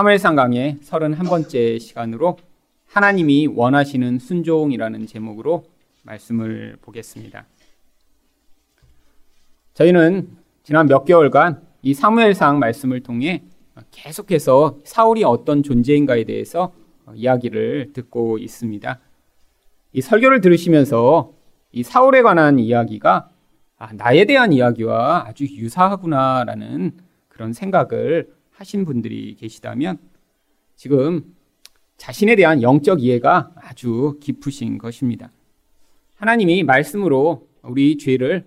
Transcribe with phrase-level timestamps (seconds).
[0.00, 2.38] 사무엘상 강의 31번째 시간으로
[2.86, 5.64] 하나님이 원하시는 순종이라는 제목으로
[6.04, 7.44] 말씀을 보겠습니다.
[9.74, 10.30] 저희는
[10.62, 13.42] 지난 몇 개월간 이 사무엘상 말씀을 통해
[13.90, 16.72] 계속해서 사울이 어떤 존재인가에 대해서
[17.14, 18.98] 이야기를 듣고 있습니다.
[19.92, 21.34] 이 설교를 들으시면서
[21.72, 23.28] 이 사울에 관한 이야기가
[23.76, 26.92] 아, 나에 대한 이야기와 아주 유사하구나라는
[27.28, 29.98] 그런 생각을 하신 분들이 계시다면
[30.76, 31.34] 지금
[31.96, 35.30] 자신에 대한 영적 이해가 아주 깊으신 것입니다.
[36.16, 38.46] 하나님이 말씀으로 우리 죄를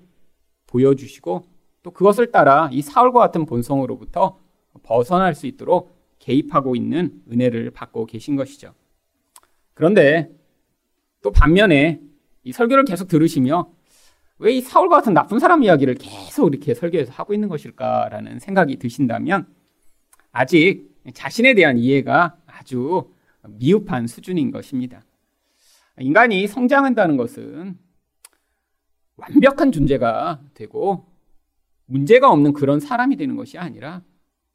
[0.67, 1.45] 보여주시고
[1.81, 4.39] 또 그것을 따라 이 사울과 같은 본성으로부터
[4.83, 8.73] 벗어날 수 있도록 개입하고 있는 은혜를 받고 계신 것이죠.
[9.73, 10.29] 그런데
[11.23, 11.99] 또 반면에
[12.43, 13.71] 이 설교를 계속 들으시며
[14.37, 19.47] 왜 이 사울과 같은 나쁜 사람 이야기를 계속 이렇게 설교에서 하고 있는 것일까라는 생각이 드신다면
[20.33, 23.11] 아직 자신에 대한 이해가 아주
[23.47, 25.03] 미흡한 수준인 것입니다.
[25.99, 27.77] 인간이 성장한다는 것은
[29.15, 31.05] 완벽한 존재가 되고
[31.85, 34.01] 문제가 없는 그런 사람이 되는 것이 아니라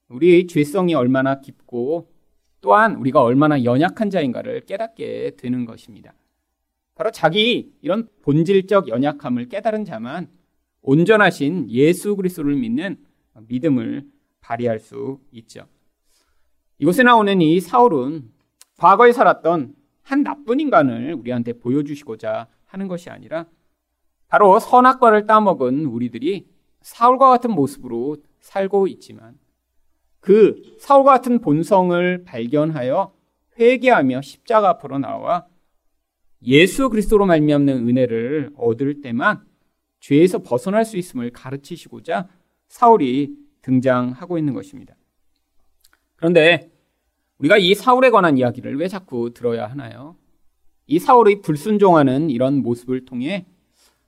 [0.08, 2.10] 우리의 죄성이 얼마나 깊고
[2.60, 6.12] 또한 우리가 얼마나 연약한 자인가를 깨닫게 되는 것입니다.
[6.96, 10.28] 바로 자기 이런 본질적 연약함을 깨달은 자만
[10.82, 12.96] 온전하신 예수 그리스도를 믿는
[13.46, 14.04] 믿음을
[14.40, 15.66] 발휘할 수 있죠.
[16.78, 18.30] 이곳에 나오는 이 사울은
[18.76, 23.46] 과거에 살았던 한 나쁜 인간을 우리한테 보여주시고자 하는 것이 아니라
[24.28, 26.48] 바로 선악과를 따먹은 우리들이
[26.80, 29.38] 사울과 같은 모습으로 살고 있지만
[30.20, 33.12] 그 사울과 같은 본성을 발견하여
[33.58, 35.46] 회개하며 십자가 앞으로 나와
[36.42, 39.44] 예수 그리스도로 말미암는 은혜를 얻을 때만
[40.00, 42.28] 죄에서 벗어날 수 있음을 가르치시고자
[42.68, 43.34] 사울이
[43.68, 44.94] 등장하고 있는 것입니다.
[46.16, 46.70] 그런데
[47.38, 50.16] 우리가 이 사울에 관한 이야기를 왜 자꾸 들어야 하나요?
[50.86, 53.46] 이 사울의 불순종하는 이런 모습을 통해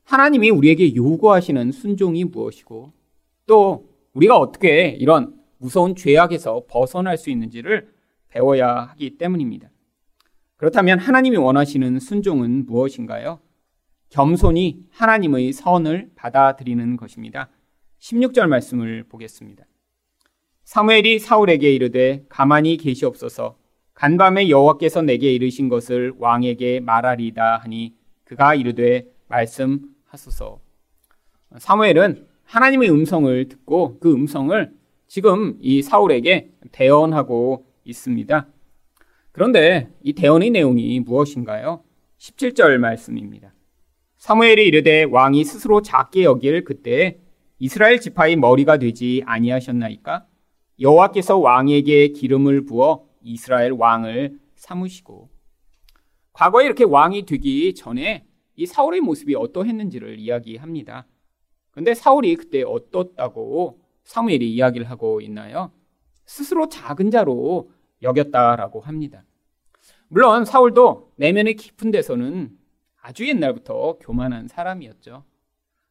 [0.05, 2.93] 하나님이 우리에게 요구하시는 순종이 무엇이고
[3.47, 7.93] 또 우리가 어떻게 이런 무서운 죄악에서 벗어날 수 있는지를
[8.31, 9.69] 배워야 하기 때문입니다.
[10.57, 13.41] 그렇다면 하나님이 원하시는 순종은 무엇인가요?
[14.09, 17.51] 겸손히 하나님의 선을 받아들이는 것입니다.
[18.01, 19.65] 16절 말씀을 보겠습니다.
[20.65, 23.57] 사무엘이 사울에게 이르되 가만히 계시옵소서
[23.95, 27.95] 간밤에 여호와께서 내게 이르신 것을 왕에게 말하리다 하니
[28.25, 30.61] 그가 이르되 말씀하소서.
[31.59, 34.73] 사무엘은 하나님의 음성을 듣고 그 음성을
[35.07, 38.47] 지금 이 사울에게 대언하고 있습니다.
[39.33, 41.85] 그런데 이 대언의 내용이 무엇인가요?
[42.19, 43.53] 17절 말씀입니다.
[44.17, 47.19] 사무엘이 이르되 왕이 스스로 작게 여길 그때
[47.61, 50.27] 이스라엘 지파의 머리가 되지 아니하셨나이까?
[50.81, 55.29] 여호와께서 왕에게 기름을 부어 이스라엘 왕을 삼으시고
[56.33, 58.25] 과거에 이렇게 왕이 되기 전에
[58.57, 61.07] 이 사울의 모습이 어떠했는지를 이야기합니다.
[61.71, 65.71] 근데 사울이 그때 어떻다고 사무엘이 이야기를 하고 있나요?
[66.25, 69.25] 스스로 작은 자로 여겼다라고 합니다.
[70.09, 72.57] 물론 사울도 내면의 깊은 데서는
[73.03, 75.25] 아주 옛날부터 교만한 사람이었죠.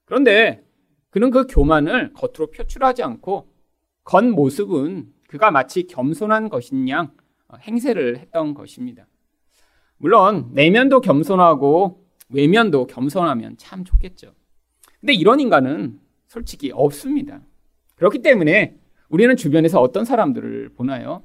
[0.06, 0.68] 그런데
[1.10, 3.48] 그는 그 교만을 겉으로 표출하지 않고
[4.04, 7.12] 겉모습은 그가 마치 겸손한 것인 양
[7.62, 9.08] 행세를 했던 것입니다.
[9.98, 14.34] 물론 내면도 겸손하고 외면도 겸손하면 참 좋겠죠.
[15.00, 17.42] 근데 이런 인간은 솔직히 없습니다.
[17.96, 18.78] 그렇기 때문에
[19.10, 21.24] 우리는 주변에서 어떤 사람들을 보나요?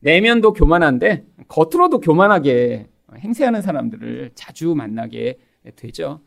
[0.00, 5.38] 내면도 교만한데 겉으로도 교만하게 행세하는 사람들을 자주 만나게
[5.74, 6.20] 되죠.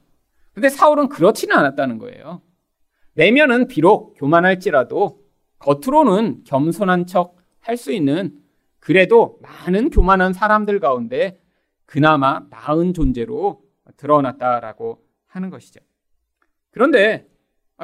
[0.53, 2.41] 근데 사울은 그렇지는 않았다는 거예요.
[3.14, 5.22] 내면은 비록 교만할지라도
[5.60, 8.42] 겉으로는 겸손한 척 할 수 있는
[8.80, 11.40] 그래도 많은 교만한 사람들 가운데
[11.86, 13.62] 그나마 나은 존재로
[13.98, 15.80] 드러났다라고 하는 것이죠.
[16.72, 17.28] 그런데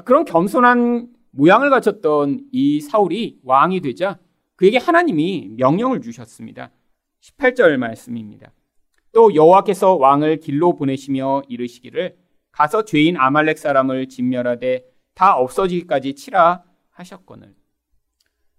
[0.05, 4.17] 그런 겸손한 모양을 갖췄던 이 사울이 왕이 되자
[4.55, 6.71] 그에게 하나님이 명령을 주셨습니다.
[7.21, 8.51] 18절 말씀입니다.
[9.11, 12.17] 또 여호와께서 왕을 길로 보내시며 이르시기를
[12.51, 14.83] 가서 죄인 아말렉 사람을 진멸하되
[15.17, 17.55] 다 없어지기까지 치라 하셨거늘.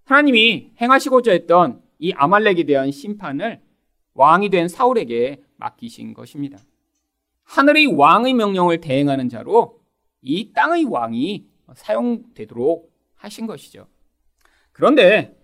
[0.03, 3.61] 하나님이 행하시고자 했던 이 아말렉에 대한 심판을
[4.13, 6.59] 왕이 된 사울에게 맡기신 것입니다.
[7.43, 9.79] 하늘의 왕의 명령을 대행하는 자로
[10.21, 13.87] 이 땅의 왕이 사용되도록 하신 것이죠.
[14.73, 15.39] 그런데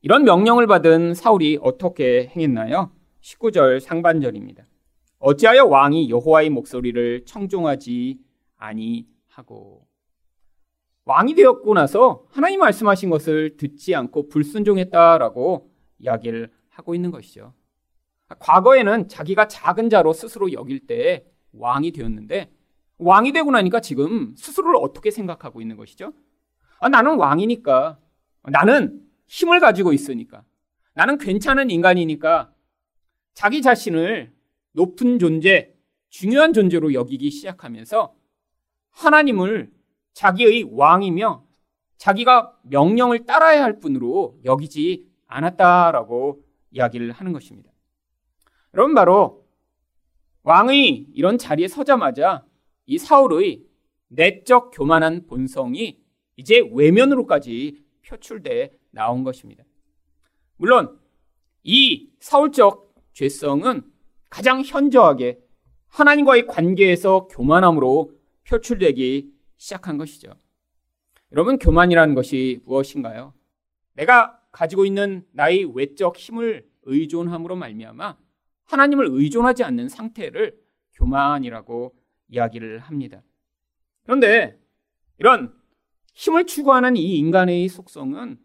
[0.00, 2.90] 이런 명령을 받은 사울이 어떻게 행했나요?
[3.20, 4.66] 19절 상반절입니다.
[5.20, 8.18] 어찌하여 왕이 여호와의 목소리를 청종하지
[8.56, 9.81] 아니하고
[11.04, 17.54] 왕이 되었고 나서 하나님 말씀하신 것을 듣지 않고 불순종했다라고 이야기를 하고 있는 것이죠.
[18.38, 22.50] 과거에는 자기가 작은 자로 스스로 여길 때 왕이 되었는데
[22.98, 26.12] 왕이 되고 나니까 지금 스스로를 어떻게 생각하고 있는 것이죠?
[26.80, 27.98] 아, 나는 왕이니까.
[28.50, 30.44] 나는 힘을 가지고 있으니까.
[30.94, 32.52] 나는 괜찮은 인간이니까
[33.34, 34.32] 자기 자신을
[34.72, 35.74] 높은 존재,
[36.10, 38.14] 중요한 존재로 여기기 시작하면서
[38.90, 39.70] 하나님을
[40.14, 41.44] 자기의 왕이며
[41.96, 46.42] 자기가 명령을 따라야 할 뿐으로 여기지 않았다라고
[46.72, 47.70] 이야기를 하는 것입니다.
[48.74, 49.46] 여러분 바로
[50.42, 52.44] 왕의 이런 자리에 서자마자
[52.86, 53.64] 이 사울의
[54.08, 56.02] 내적 교만한 본성이
[56.36, 59.64] 이제 외면으로까지 표출돼 나온 것입니다.
[60.56, 60.98] 물론
[61.62, 63.82] 이 사울적 죄성은
[64.28, 65.38] 가장 현저하게
[65.88, 68.12] 하나님과의 관계에서 교만함으로
[68.48, 69.31] 표출되기
[69.62, 70.34] 시작한 것이죠.
[71.30, 73.32] 여러분, 교만이라는 것이 무엇인가요?
[73.94, 78.16] 내가 가지고 있는 나의 외적 힘을 의존함으로 말미암아
[78.64, 80.60] 하나님을 의존하지 않는 상태를
[80.94, 81.94] 교만이라고
[82.28, 83.22] 이야기를 합니다.
[84.02, 84.58] 그런데
[85.18, 85.54] 이런
[86.14, 88.38] 힘을 추구하는 이 인간의 속성은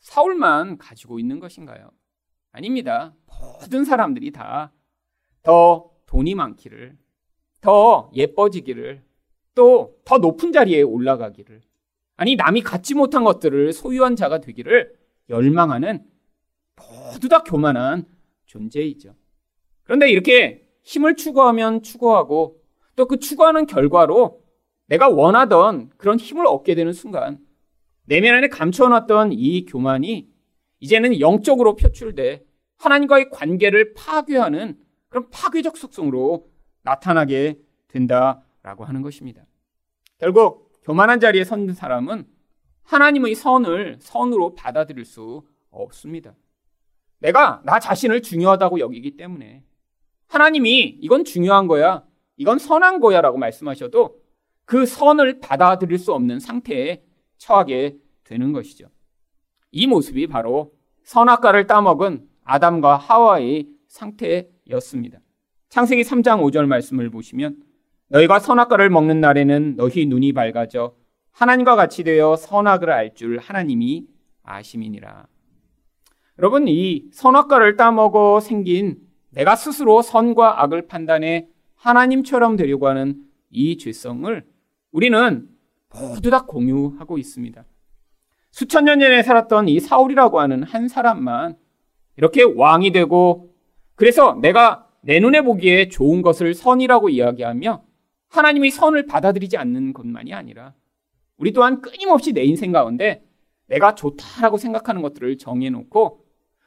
[0.00, 1.90] 사울만 가지고 있는 것인가요?
[2.52, 3.14] 아닙니다.
[3.26, 4.72] 모든 사람들이 다
[5.44, 6.96] 더 돈이 많기를,
[7.60, 9.04] 더 예뻐지기를,
[9.54, 11.62] 또 더 높은 자리에 올라가기를,
[12.16, 14.94] 아니, 남이 갖지 못한 것들을 소유한 자가 되기를
[15.28, 16.04] 열망하는
[16.76, 18.06] 모두 다 교만한
[18.46, 19.14] 존재이죠.
[19.84, 22.60] 그런데 이렇게 힘을 추구하면 추구하고
[22.96, 24.42] 또 그 추구하는 결과로
[24.86, 27.38] 내가 원하던 그런 힘을 얻게 되는 순간
[28.04, 30.28] 내면 안에 감춰놨던 이 교만이
[30.80, 32.44] 이제는 영적으로 표출돼
[32.76, 34.78] 하나님과의 관계를 파괴하는
[35.08, 36.46] 그런 파괴적 속성으로
[36.82, 37.58] 나타나게
[37.88, 39.44] 된다 라고 하는 것입니다.
[40.18, 42.26] 결국 교만한 자리에 선 사람은
[42.82, 46.34] 하나님의 선을 선으로 받아들일 수 없습니다.
[47.18, 49.62] 내가 나 자신을 중요하다고 여기기 때문에
[50.26, 52.04] 하나님이 이건 중요한 거야,
[52.36, 54.18] 이건 선한 거야 라고 말씀하셔도
[54.64, 57.04] 그 선을 받아들일 수 없는 상태에
[57.36, 58.88] 처하게 되는 것이죠.
[59.72, 60.72] 이 모습이 바로
[61.02, 65.18] 선악과를 따먹은 아담과 하와의 상태였습니다.
[65.68, 67.62] 창세기 3장 5절 말씀을 보시면
[68.08, 70.94] 너희가 선악과를 먹는 날에는 너희 눈이 밝아져
[71.32, 74.06] 하나님과 같이 되어 선악을 알 줄 하나님이
[74.42, 75.26] 아심이니라.
[76.38, 78.98] 여러분 이 선악과를 따먹어 생긴
[79.30, 84.44] 내가 스스로 선과 악을 판단해 하나님처럼 되려고 하는 이 죄성을
[84.92, 85.48] 우리는
[85.92, 87.64] 모두 다 공유하고 있습니다.
[88.50, 91.56] 수천 년 전에 살았던 이 사울이라고 하는 한 사람만
[92.16, 93.52] 이렇게 왕이 되고
[93.96, 97.82] 그래서 내가 내 눈에 보기에 좋은 것을 선이라고 이야기하며
[98.36, 100.74] 하나님의 선을 받아들이지 않는 것만이 아니라
[101.36, 103.24] 우리 또한 끊임없이 내 인생 가운데
[103.66, 106.24] 내가 좋다라고 생각하는 것들을 정해놓고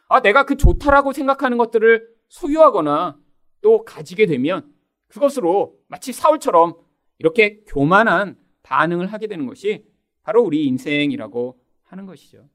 [0.10, 3.18] 아, 내가 그 좋다라고 생각하는 것들을 소유하거나
[3.62, 4.72] 또 가지게 되면
[5.08, 6.76] 그것으로 마치 사울처럼
[7.20, 9.86] 이렇게 교만한 반응을 하게 되는 것이
[10.24, 12.50] 바로 우리 인생이라고 하는 것이죠.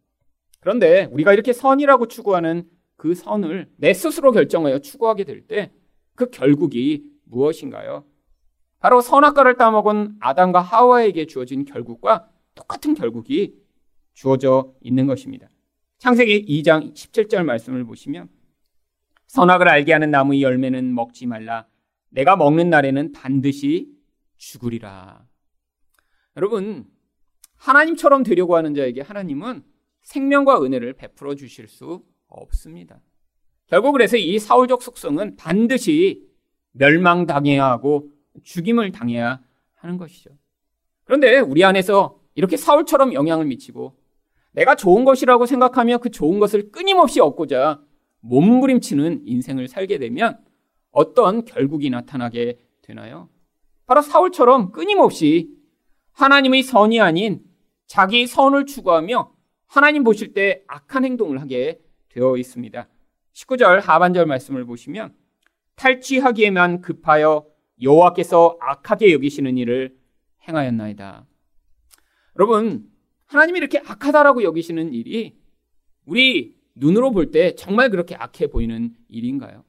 [0.61, 5.73] 그런데 우리가 이렇게 선이라고 추구하는 그 선을 내 스스로 결정하여 추구하게 될 때
[6.15, 8.05] 그 결국이 무엇인가요?
[8.83, 13.55] 바로 선악과를 따먹은 아담과 하와에게 주어진 결국과 똑같은 결국이
[14.13, 15.49] 주어져 있는 것입니다.
[15.99, 18.29] 창세기 2장 17절 말씀을 보시면
[19.29, 21.69] 선악을 알게 하는 나무의 열매는 먹지 말라.
[22.11, 23.89] 내가 먹는 날에는 반드시
[24.37, 25.29] 죽으리라.
[26.37, 26.85] 여러분,
[27.59, 29.63] 하나님처럼 되려고 하는 자에게 하나님은
[30.03, 33.01] 생명과 은혜를 베풀어 주실 수 없습니다.
[33.69, 36.29] 결국 그래서 이 사울적 속성은 반드시
[36.73, 38.11] 멸망당해야 하고
[38.43, 39.41] 죽임을 당해야
[39.75, 40.31] 하는 것이죠.
[41.05, 43.97] 그런데 우리 안에서 이렇게 사울처럼 영향을 미치고
[44.53, 47.81] 내가 좋은 것이라고 생각하며 그 좋은 것을 끊임없이 얻고자
[48.21, 50.39] 몸부림치는 인생을 살게 되면
[50.91, 53.29] 어떤 결국이 나타나게 되나요?
[53.87, 55.51] 바로 사울처럼 끊임없이
[56.13, 57.43] 하나님의 선이 아닌
[57.87, 59.33] 자기 선을 추구하며
[59.67, 62.89] 하나님 보실 때 악한 행동을 하게 되어 있습니다.
[63.33, 65.15] 19절 하반절 말씀을 보시면
[65.77, 67.47] 탈취하기에만 급하여
[67.83, 69.97] 여호와께서 악하게 여기시는 일을
[70.49, 71.27] 행하였나이다.
[72.37, 72.89] 여러분,
[73.27, 75.37] 하나님이 이렇게 악하다라고 여기시는 일이
[76.05, 79.65] 우리 눈으로 볼 때 정말 그렇게 악해 보이는 일인가요?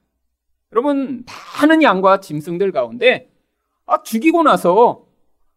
[0.72, 1.24] 여러분,
[1.60, 3.30] 많은 양과 짐승들 가운데
[3.86, 5.06] 아, 죽이고 나서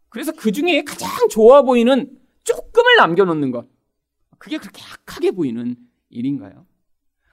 [0.09, 3.67] 그래서 그 중에 가장 좋아 보이는 조금을 남겨놓는 것.
[4.37, 5.75] 그게 그렇게 악하게 보이는
[6.09, 6.65] 일인가요?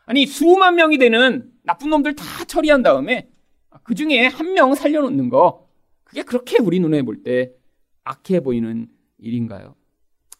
[0.06, 3.28] 아니, 수만 명이 되는 나쁜 놈들 다 처리한 다음에
[3.82, 5.68] 그 중에 한 명 살려놓는 거.
[6.04, 7.52] 그게 그렇게 우리 눈에 볼 때
[8.04, 8.88] 악해 보이는
[9.18, 9.74] 일인가요?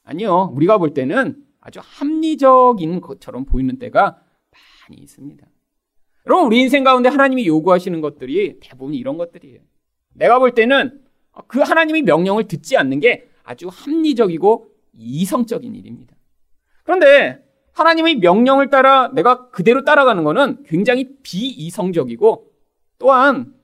[0.05, 0.53] 아니요.
[0.55, 4.23] 우리가 볼 때는 아주 합리적인 것처럼 보이는 때가
[4.89, 5.47] 많이 있습니다.
[6.27, 9.61] 여러분, 우리 인생 가운데 하나님이 요구하시는 것들이 대부분 이런 것들이에요.
[10.15, 11.01] 내가 볼 때는
[11.49, 16.15] 그 하나님이 명령을 듣지 않는 게 아주 합리적이고 이성적인 일입니다.
[16.85, 22.54] 그런데 하나님의 명령을 따라 내가 그대로 따라가는 것은 굉장히 비이성적이고
[22.99, 23.55] 또한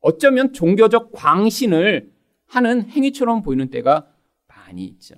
[0.00, 2.12] 어쩌면 종교적 광신을
[2.46, 4.06] 하는 행위처럼 보이는 때가
[4.46, 5.16] 많이 있죠.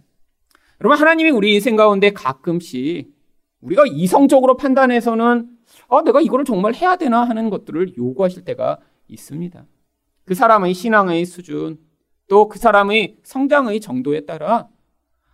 [0.81, 3.13] 여러분, 하나님이 우리 인생 가운데 가끔씩
[3.61, 5.49] 우리가 이성적으로 판단해서는
[5.89, 9.67] 아, 내가 이거를 정말 해야 되나 하는 것들을 요구하실 때가 있습니다.
[10.25, 11.79] 그 사람의 신앙의 수준,
[12.29, 14.69] 또 그 사람의 성장의 정도에 따라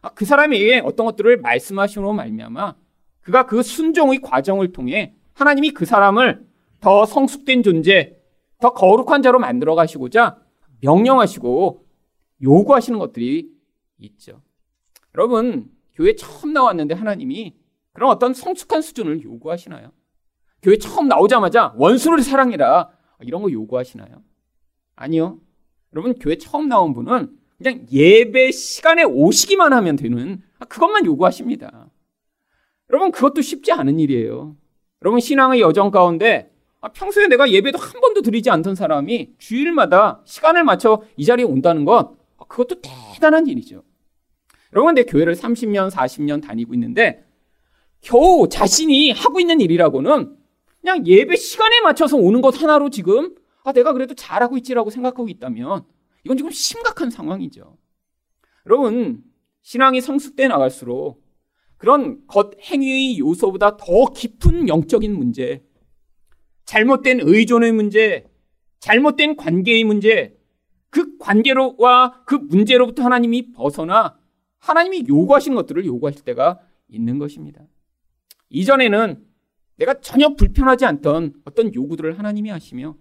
[0.01, 2.77] 아, 그 사람에게 어떤 것들을 말씀하시므로 말미암아
[3.21, 6.47] 그가 그 순종의 과정을 통해 하나님이 그 사람을
[6.81, 8.17] 더 성숙된 존재,
[8.61, 10.39] 더 거룩한 자로 만들어 가시고자
[10.81, 11.85] 명령하시고
[12.43, 13.51] 요구하시는 것들이
[13.99, 14.43] 있죠.
[15.15, 17.57] 여러분, 교회 처음 나왔는데 하나님이
[17.93, 19.93] 그런 어떤 성숙한 수준을 요구하시나요?
[20.63, 22.91] 교회 처음 나오자마자 원수를 사랑해라.
[23.21, 24.23] 이런 거 요구하시나요?
[24.97, 25.41] 아니요.
[25.93, 31.91] 여러분, 교회 처음 나온 분은 그냥 예배 시간에 오시기만 하면 되는 그것만 요구하십니다.
[32.91, 34.57] 여러분, 그것도 쉽지 않은 일이에요.
[35.03, 36.54] 여러분, 신앙의 여정 가운데
[36.93, 42.17] 평소에 내가 예배도 한 번도 드리지 않던 사람이 주일마다 시간을 맞춰 이 자리에 온다는 것,
[42.49, 43.83] 그것도 대단한 일이죠.
[44.73, 47.25] 여러분, 내 교회를 30년, 40년 다니고 있는데
[48.01, 50.37] 겨우 자신이 하고 있는 일이라고는
[50.81, 55.85] 그냥 예배 시간에 맞춰서 오는 것 하나로 지금 아, 내가 그래도 잘하고 있지라고 생각하고 있다면
[56.25, 57.79] 이건 지금 심각한 상황이죠.
[58.67, 59.23] 여러분,
[59.63, 61.25] 신앙이 성숙돼 나갈수록
[61.79, 65.63] 그런 겉 행위의 요소보다 더 깊은 영적인 문제,
[66.65, 68.27] 잘못된 의존의 문제,
[68.81, 70.37] 잘못된 관계의 문제,
[70.91, 74.17] 그 관계로와 그 문제로부터 하나님이 벗어나
[74.59, 77.63] 하나님이 요구하신 것들을 요구하실 때가 있는 것입니다.
[78.51, 79.25] 이전에는
[79.77, 82.97] 내가 전혀 불편하지 않던 어떤 요구들을 하나님이 하시며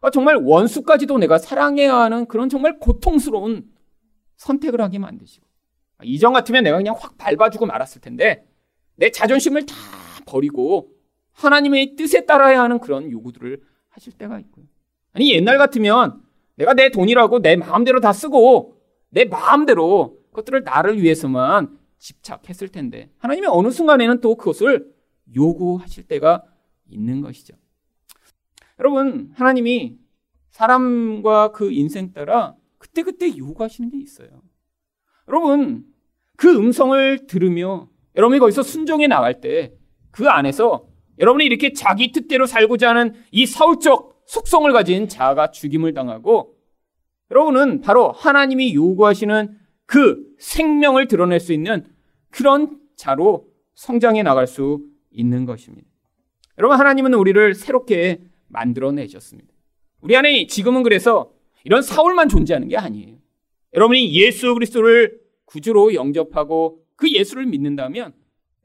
[0.00, 3.70] 아, 정말 원수까지도 내가 사랑해야 하는 그런 정말 고통스러운
[4.36, 5.46] 선택을 하게 만드시고
[5.98, 8.46] 아, 이전 같으면 내가 그냥 확 밟아주고 말았을 텐데
[8.96, 9.74] 내 자존심을 다
[10.26, 10.90] 버리고
[11.40, 14.66] 하나님의 뜻에 따라야 하는 그런 요구들을 하실 때가 있고요.
[15.12, 16.22] 아니 옛날 같으면
[16.56, 23.46] 내가 내 돈이라고 내 마음대로 다 쓰고 내 마음대로 그것들을 나를 위해서만 집착했을 텐데 하나님이
[23.48, 24.92] 어느 순간에는 또 그것을
[25.34, 26.44] 요구하실 때가
[26.88, 27.54] 있는 것이죠.
[28.78, 29.98] 여러분, 하나님이
[30.50, 34.28] 사람과 그 인생 따라 그때그때 요구하시는 게 있어요.
[35.28, 35.84] 여러분,
[36.36, 39.80] 그 음성을 들으며 여러분이 거기서 순종해 나갈 때
[40.10, 40.88] 그 안에서
[41.20, 46.56] 여러분이 이렇게 자기 뜻대로 살고자 하는 이 사울적 속성을 가진 자아가 죽임을 당하고
[47.30, 51.84] 여러분은 바로 하나님이 요구하시는 그 생명을 드러낼 수 있는
[52.30, 55.86] 그런 자로 성장해 나갈 수 있는 것입니다.
[56.58, 59.52] 여러분, 하나님은 우리를 새롭게 만들어내셨습니다.
[60.00, 61.32] 우리 안에 지금은 그래서
[61.64, 63.16] 이런 사울만 존재하는 게 아니에요.
[63.74, 68.12] 여러분이 예수 그리스도를 구주로 영접하고 그 예수를 믿는다면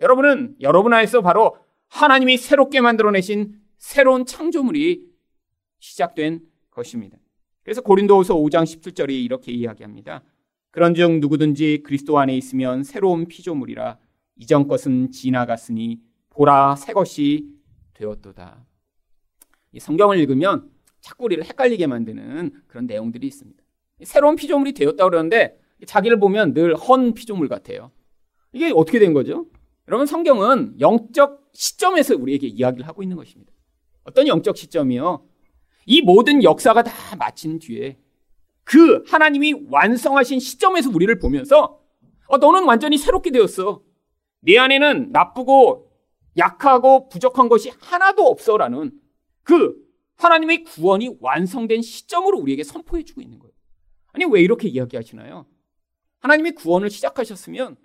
[0.01, 1.57] 여러분은 여러분 안에서 바로
[1.89, 5.06] 하나님이 새롭게 만들어내신 새로운 창조물이
[5.80, 7.18] 시작된 것입니다.
[7.63, 10.24] 그래서 고린도후서 5장 17절이 이렇게 이야기합니다.
[10.72, 13.98] 그런즉 누구든지 그리스도 안에 있으면 새로운 피조물이라
[14.38, 17.48] 이전 것은 지나갔으니 보라 새 것이
[17.94, 18.65] 되었도다.
[19.72, 23.63] 이 성경을 읽으면 자꾸 우리를 헷갈리게 만드는 그런 내용들이 있습니다.
[24.04, 27.92] 새로운 피조물이 되었다 그러는데 자기를 보면 늘 헌 피조물 같아요.
[28.51, 29.46] 이게 어떻게 된 거죠?
[29.88, 33.51] 여러분 성경은 영적 시점에서 우리에게 이야기를 하고 있는 것입니다.
[34.03, 35.27] 어떤 영적 시점이요?
[35.88, 37.97] 이 모든 역사가 다 마친 뒤에
[38.63, 41.79] 그 하나님이 완성하신 시점에서 우리를 보면서
[42.27, 43.83] 어, 너는 완전히 새롭게 되었어.
[44.41, 45.91] 내 안에는 나쁘고
[46.38, 48.91] 약하고 부족한 것이 하나도 없어라는
[49.43, 49.75] 그
[50.17, 53.53] 하나님의 구원이 완성된 시점으로 우리에게 선포해 주고 있는 거예요.
[54.13, 55.45] 아니, 왜 이렇게 이야기하시나요?
[56.19, 57.77] 하나님이 구원을 시작하셨으면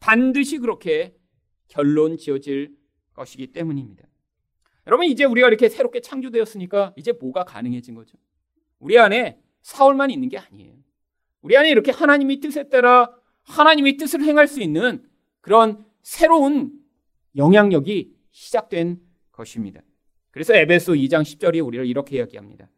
[0.00, 1.14] 반드시 그렇게
[1.68, 2.74] 결론 지어질
[3.14, 4.04] 것이기 때문입니다.
[4.86, 8.18] 여러분, 이제 우리가 이렇게 새롭게 창조되었으니까 이제 뭐가 가능해진 거죠?
[8.78, 10.74] 우리 안에 사울만 있는 게 아니에요.
[11.40, 13.10] 우리 안에 이렇게 하나님의 뜻에 따라
[13.44, 15.04] 하나님의 뜻을 행할 수 있는
[15.40, 16.72] 그런 새로운
[17.36, 19.00] 영향력이 시작된
[19.30, 19.80] 것입니다.
[20.30, 22.68] 그래서 에베소 2장 10절이 우리를 이렇게 이야기합니다.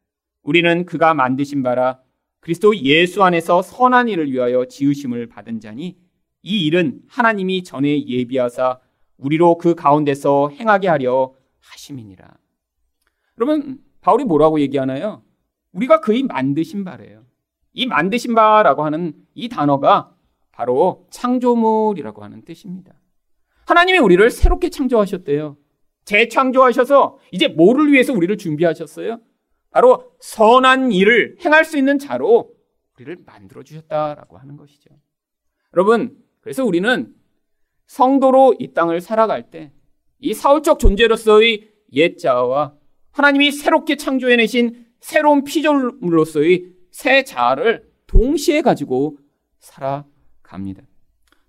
[0.43, 2.00] 우리는 그가 만드신 바라
[2.41, 5.97] 그리스도 예수 안에서 선한 일을 위하여 지으심을 받은 자니
[6.43, 8.81] 이 일은 하나님이 전에 예비하사
[9.18, 12.37] 우리로 그 가운데서 행하게 하려 하심이니라.
[13.35, 15.23] 그러면 바울이 뭐라고 얘기하나요?
[15.73, 17.25] 우리가 그의 만드신 바래요.
[17.73, 20.14] 이 만드신 바라고 하는 이 단어가
[20.52, 22.94] 바로 창조물이라고 하는 뜻입니다.
[23.66, 25.56] 하나님이 우리를 새롭게 창조하셨대요.
[26.04, 29.21] 재창조하셔서 이제 뭐를 위해서 우리를 준비하셨어요?
[29.71, 32.54] 바로 선한 일을 행할 수 있는 자로
[32.94, 34.90] 우리를 만들어 주셨다라고 하는 것이죠.
[35.75, 37.12] 여러분, 그래서 우리는
[37.87, 39.73] 성도로 이 땅을 살아갈 때
[40.25, 42.75] 이 사울적 존재로서의 옛자와
[43.11, 49.19] 하나님이 새롭게 창조해내신 새로운 피조물로서의 새 자아를 동시에 가지고
[49.59, 50.83] 살아갑니다.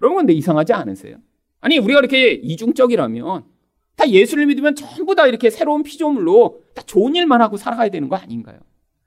[0.01, 1.18] 여러분, 근데 이상하지 않으세요?
[1.62, 3.46] 아니, 우리가 이렇게 이중적이라면
[3.96, 8.18] 다 예수를 믿으면 전부 다 이렇게 새로운 피조물로 다 좋은 일만 하고 살아가야 되는 거
[8.18, 8.60] 아닌가요?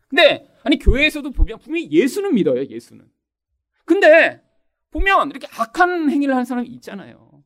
[0.09, 3.05] 근데, 아니, 교회에서도 보면 분명히 예수는 믿어요, 예수는.
[3.85, 4.41] 근데,
[4.99, 7.43] 보면 이렇게 악한 행위를 하는 사람이 있잖아요.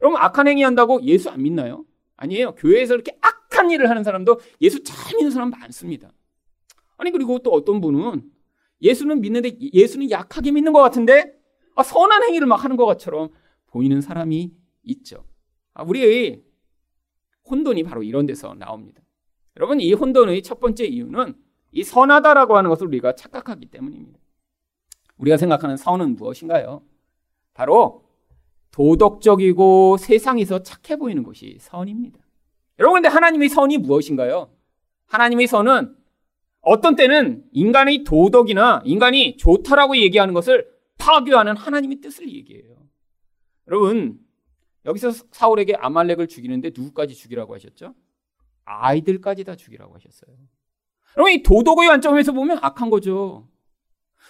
[0.00, 1.84] 여러분, 악한 행위 한다고 예수 안 믿나요?
[2.16, 2.54] 아니에요.
[2.54, 6.12] 교회에서 이렇게 악한 일을 하는 사람도 예수 잘 믿는 사람 많습니다.
[6.96, 8.30] 아니, 그리고 또 어떤 분은
[8.82, 11.34] 예수는 믿는데 예수는 약하게 믿는 것 같은데
[11.74, 13.30] 아, 선한 행위를 막 하는 것처럼
[13.66, 14.52] 보이는 사람이
[14.84, 15.24] 있죠.
[15.72, 16.44] 아, 우리의
[17.50, 19.02] 혼돈이 바로 이런 데서 나옵니다.
[19.56, 21.34] 여러분, 이 혼돈의 첫 번째 이유는
[21.72, 24.18] 이 선하다라고 하는 것을 우리가 착각하기 때문입니다.
[25.18, 26.82] 우리가 생각하는 선은 무엇인가요?
[27.52, 28.04] 바로
[28.72, 32.18] 도덕적이고 세상에서 착해 보이는 것이 선입니다.
[32.80, 34.50] 여러분, 근데 하나님의 선이 무엇인가요?
[35.06, 35.96] 하나님의 선은
[36.60, 40.66] 어떤 때는 인간의 도덕이나 인간이 좋다라고 얘기하는 것을
[40.98, 42.74] 파괴하는 하나님의 뜻을 얘기해요.
[43.68, 44.18] 여러분,
[44.84, 47.94] 여기서 사울에게 아말렉을 죽이는데 누구까지 죽이라고 하셨죠?
[48.64, 50.34] 아이들까지 다 죽이라고 하셨어요.
[51.16, 53.46] 여러분, 이 도덕의 관점에서 보면 악한 거죠.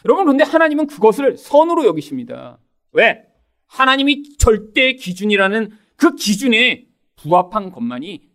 [0.04, 2.58] 여러분, 그런데 하나님은 그것을 선으로 여기십니다.
[2.92, 3.26] 왜?
[3.66, 8.28] 하나님이 절대 기준이라는 그 기준에 부합한 것만이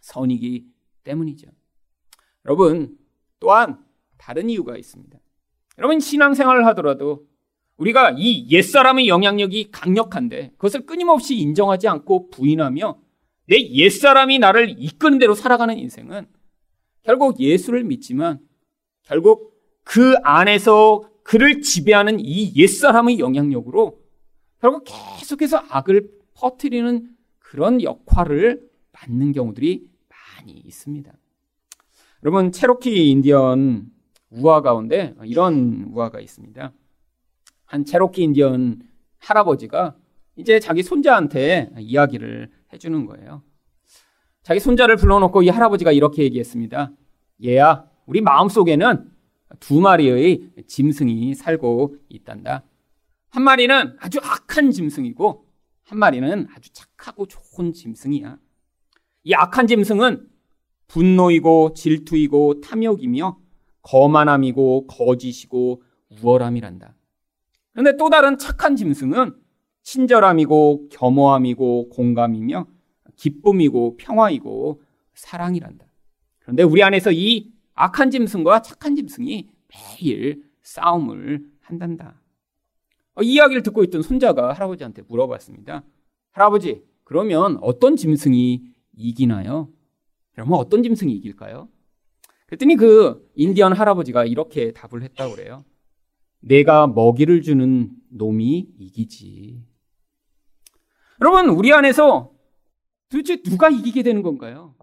[0.00, 0.66] 선이기
[1.04, 1.48] 때문이죠.
[2.46, 2.96] 여러분,
[3.40, 3.84] 또한
[4.16, 5.18] 다른 이유가 있습니다.
[5.78, 7.26] 여러분, 신앙생활을 하더라도
[7.76, 12.98] 우리가 이 옛사람의 영향력이 강력한데 그것을 끊임없이 인정하지 않고 부인하며
[13.46, 16.26] 내 옛사람이 나를 이끄는 대로 살아가는 인생은
[17.02, 18.38] 결국 예수를 믿지만
[19.02, 19.53] 결국
[19.84, 24.00] 그 안에서 그를 지배하는 이 옛사람의 영향력으로
[24.60, 31.12] 결국 계속해서 악을 퍼뜨리는 그런 역할을 맡는 경우들이 많이 있습니다.
[32.24, 33.86] 여러분, 체로키 인디언
[34.30, 36.72] 우화 가운데 이런 우화가 있습니다.
[37.66, 38.82] 한 체로키 인디언
[39.18, 39.96] 할아버지가
[40.36, 43.42] 이제 자기 손자한테 이야기를 해주는 거예요.
[44.42, 46.92] 자기 손자를 불러놓고 이 할아버지가 이렇게 얘기했습니다.
[47.44, 49.10] 얘야, 우리 마음속에는
[49.60, 52.64] 두 마리의 짐승이 살고 있단다.
[53.30, 55.46] 한 마리는 아주 악한 짐승이고,
[55.82, 58.38] 한 마리는 아주 착하고 좋은 짐승이야.
[59.24, 60.28] 이 악한 짐승은
[60.86, 63.38] 분노이고 질투이고 탐욕이며
[63.82, 66.94] 거만함이고 거짓이고 우월함이란다.
[67.72, 69.34] 그런데 또 다른 착한 짐승은
[69.82, 72.66] 친절함이고 겸허함이고 공감이며
[73.16, 74.82] 기쁨이고 평화이고
[75.14, 75.86] 사랑이란다.
[76.40, 79.48] 그런데 우리 안에서 이 악한 짐승과 착한 짐승이
[80.00, 82.20] 매일 싸움을 한단다.
[83.14, 85.84] 어, 이 이야기를 듣고 있던 손자가 할아버지한테 물어봤습니다.
[86.32, 88.62] 할아버지, 그러면 어떤 짐승이
[88.96, 89.68] 이기나요?
[90.32, 91.68] 그러면 어떤 짐승이 이길까요?
[92.46, 95.64] 그랬더니 그 인디언 할아버지가 이렇게 답을 했다고 그래요.
[96.40, 99.62] 내가 먹이를 주는 놈이 이기지.
[101.20, 102.32] 여러분, 우리 안에서
[103.08, 104.74] 도대체 누가 이기게 되는 건가요?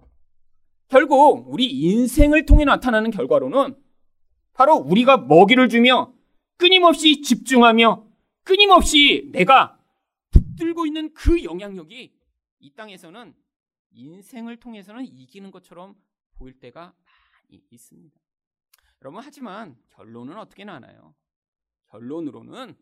[0.92, 3.82] 결국 우리 인생을 통해 나타나는 결과로는
[4.52, 6.14] 바로 우리가 먹이를 주며
[6.58, 8.06] 끊임없이 집중하며
[8.44, 9.80] 끊임없이 내가
[10.32, 12.14] 붙들고 있는 그 영향력이
[12.60, 13.34] 이 땅에서는
[13.92, 15.96] 인생을 통해서는 이기는 것처럼
[16.34, 16.94] 보일 때가
[17.50, 18.20] 많이 있습니다.
[19.02, 21.16] 여러분, 하지만 결론은 어떻게 나나요?
[21.88, 22.76] 결론으로는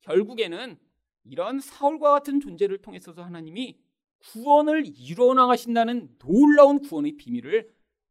[0.00, 0.78] 결국에는
[1.24, 3.78] 이런 사울과 같은 존재를 통해서도 하나님이
[4.20, 7.68] 구원을 이루어 나가신다는 놀라운 구원의 비밀을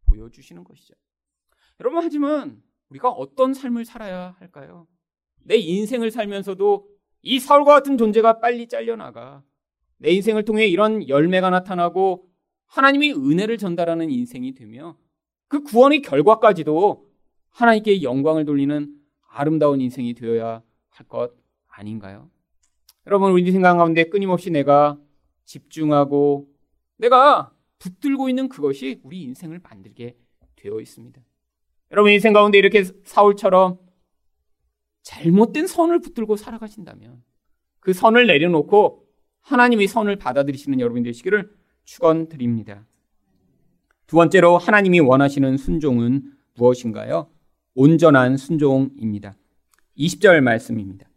[0.08, 0.94] 보여주시는 것이죠.
[1.80, 4.88] 여러분, 하지만 우리가 어떤 삶을 살아야 할까요?
[5.44, 6.88] 내 인생을 살면서도
[7.22, 9.44] 이 사울과 같은 존재가 빨리 잘려나가
[9.98, 12.30] 내 인생을 통해 이런 열매가 나타나고
[12.68, 14.98] 하나님이 은혜를 전달하는 인생이 되며
[15.48, 17.08] 그 구원의 결과까지도
[17.50, 18.96] 하나님께 영광을 돌리는
[19.28, 21.32] 아름다운 인생이 되어야 할 것
[21.68, 22.30] 아닌가요?
[23.08, 25.00] 여러분, 우리 생각 가운데 끊임없이 내가
[25.50, 26.48] 집중하고
[26.98, 30.16] 내가 붙들고 있는 그것이 우리 인생을 만들게
[30.56, 31.20] 되어 있습니다.
[31.92, 33.80] 여러분, 인생 가운데 이렇게 사울처럼
[35.02, 37.24] 잘못된 선을 붙들고 살아가신다면
[37.80, 39.08] 그 선을 내려놓고
[39.42, 41.52] 하나님의 선을 받아들이시는 여러분 되시기를
[41.84, 42.86] 축원드립니다.
[44.06, 47.32] 두 번째로 하나님이 원하시는 순종은 무엇인가요?
[47.74, 49.36] 온전한 순종입니다.
[49.98, 51.10] 20절 말씀입니다.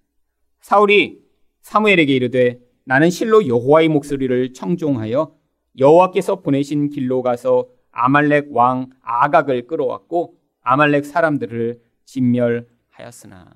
[0.61, 1.23] 사울이
[1.61, 5.35] 사무엘에게 이르되 나는 실로 여호와의 목소리를 청종하여
[5.79, 13.53] 여호와께서 보내신 길로 가서 아말렉 왕 아각을 끌어왔고 아말렉 사람들을 진멸하였으나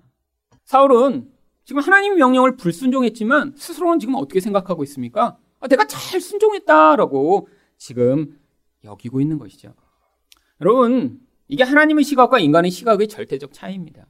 [0.65, 1.31] 사울은
[1.65, 5.37] 지금 하나님의 명령을 불순종했지만 스스로는 지금 어떻게 생각하고 있습니까?
[5.59, 8.39] 아, 내가 잘 순종했다라고 지금
[8.85, 9.75] 여기고 있는 것이죠.
[10.61, 14.07] 여러분, 이게 하나님의 시각과 인간의 시각의 절대적 차이입니다.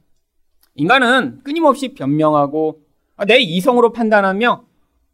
[0.75, 2.83] 인간은 끊임없이 변명하고
[3.15, 4.66] 아, 내 이성으로 판단하며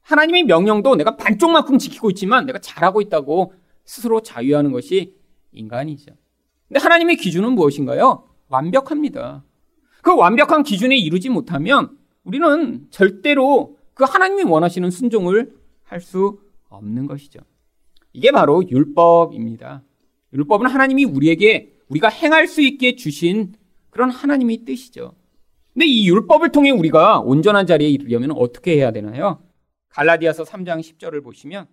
[0.04, 3.54] 하나님의 명령도 내가 반쪽만큼 지키고 있지만 내가 잘하고 있다고
[3.86, 5.16] 스스로 자유하는 것이
[5.52, 6.14] 인간이죠.
[6.68, 8.28] 근데 하나님의 기준은 무엇인가요?
[8.50, 9.44] 완벽합니다.
[10.02, 16.40] 그 완벽한 기준에 이루지 못하면 우리는 절대로 그 하나님이 원하시는 순종을 할 수
[16.70, 17.40] 없는 것이죠.
[18.14, 19.84] 이게 바로 율법입니다.
[20.34, 23.54] 율법은 하나님이 우리에게 우리가 행할 수 있게 주신
[23.92, 25.14] 그런 하나님의 뜻이죠.
[25.74, 29.44] 근데 이 율법을 통해 우리가 온전한 자리에 이르려면 어떻게 해야 되나요?
[29.94, 31.68] 갈라디아서 3장 10절을 보시면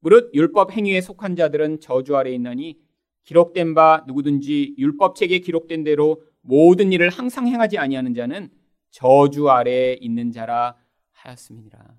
[0.00, 2.78] 무릇 율법 행위에 속한 자들은 저주 아래 있나니
[3.24, 8.50] 기록된 바 누구든지 율법책에 기록된 대로 모든 일을 항상 행하지 아니하는 자는
[8.90, 10.76] 저주 아래에 있는 자라
[11.12, 11.94] 하였습니다.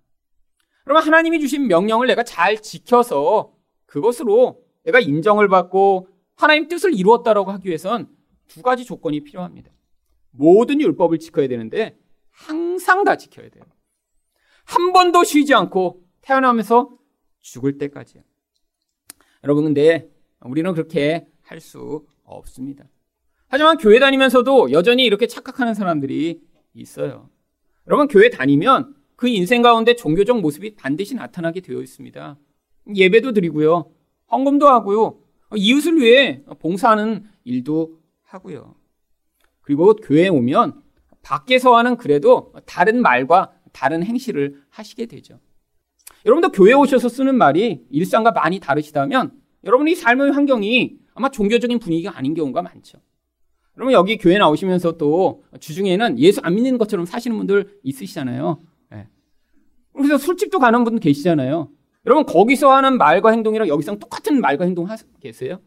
[0.84, 3.56] 그러면 하나님이 주신 명령을 내가 잘 지켜서
[3.88, 8.08] 그것으로 내가 인정을 받고 하나님 뜻을 이루었다라고 하기 위해선
[8.48, 9.72] 두 가지 조건이 필요합니다.
[10.30, 11.98] 모든 율법을 지켜야 되는데
[12.30, 13.64] 항상 다 지켜야 돼요.
[14.66, 16.98] 한 번도 쉬지 않고 태어나면서
[17.42, 18.24] 죽을 때까지요.
[19.44, 20.10] 여러분 근데
[20.42, 22.86] 우리는 그렇게 할 수 없습니다.
[23.48, 26.42] 하지만 교회 다니면서도 여전히 이렇게 착각하는 사람들이
[26.74, 27.30] 있어요.
[27.88, 32.38] 여러분 교회 다니면 그 인생 가운데 종교적 모습이 반드시 나타나게 되어 있습니다.
[32.96, 33.92] 예배도 드리고요.
[34.32, 35.20] 헌금도 하고요.
[35.56, 38.76] 이웃을 위해 봉사하는 일도 하고요.
[39.62, 40.82] 그리고 교회에 오면
[41.22, 45.38] 밖에서 하는 그래도 다른 말과 다른 행실을 하시게 되죠.
[46.26, 49.34] 여러분도 교회 오셔서 쓰는 말이 일상과 많이 다르시다면
[49.66, 53.00] 여러분이 삶의 환경이 아마 종교적인 분위기가 아닌 경우가 많죠.
[53.78, 58.62] 여러분 여기 교회 나오시면서 또 주중에는 예수 안 믿는 것처럼 사시는 분들 있으시잖아요.
[58.92, 59.10] 네.
[59.94, 61.70] 그래서 술집도 가는 분 계시잖아요.
[62.06, 65.60] 여러분 거기서 하는 말과 행동이랑 여기서 똑같은 말과 행동 하 계세요?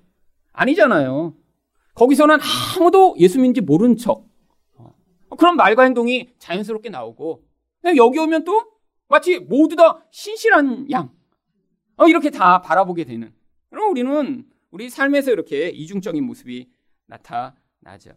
[0.52, 1.34] 아니잖아요.
[1.94, 2.38] 거기서는
[2.78, 4.24] 아무도 예수 믿는지 모른 척
[4.76, 4.94] 어.
[5.36, 7.47] 그런 말과 행동이 자연스럽게 나오고
[7.96, 8.64] 여기 오면 또
[9.08, 11.10] 마치 모두 다 신실한 양
[11.96, 13.32] 어, 이렇게 다 바라보게 되는
[13.70, 16.68] 그럼 우리는 우리 삶에서 이렇게 이중적인 모습이
[17.06, 18.12] 나타나죠.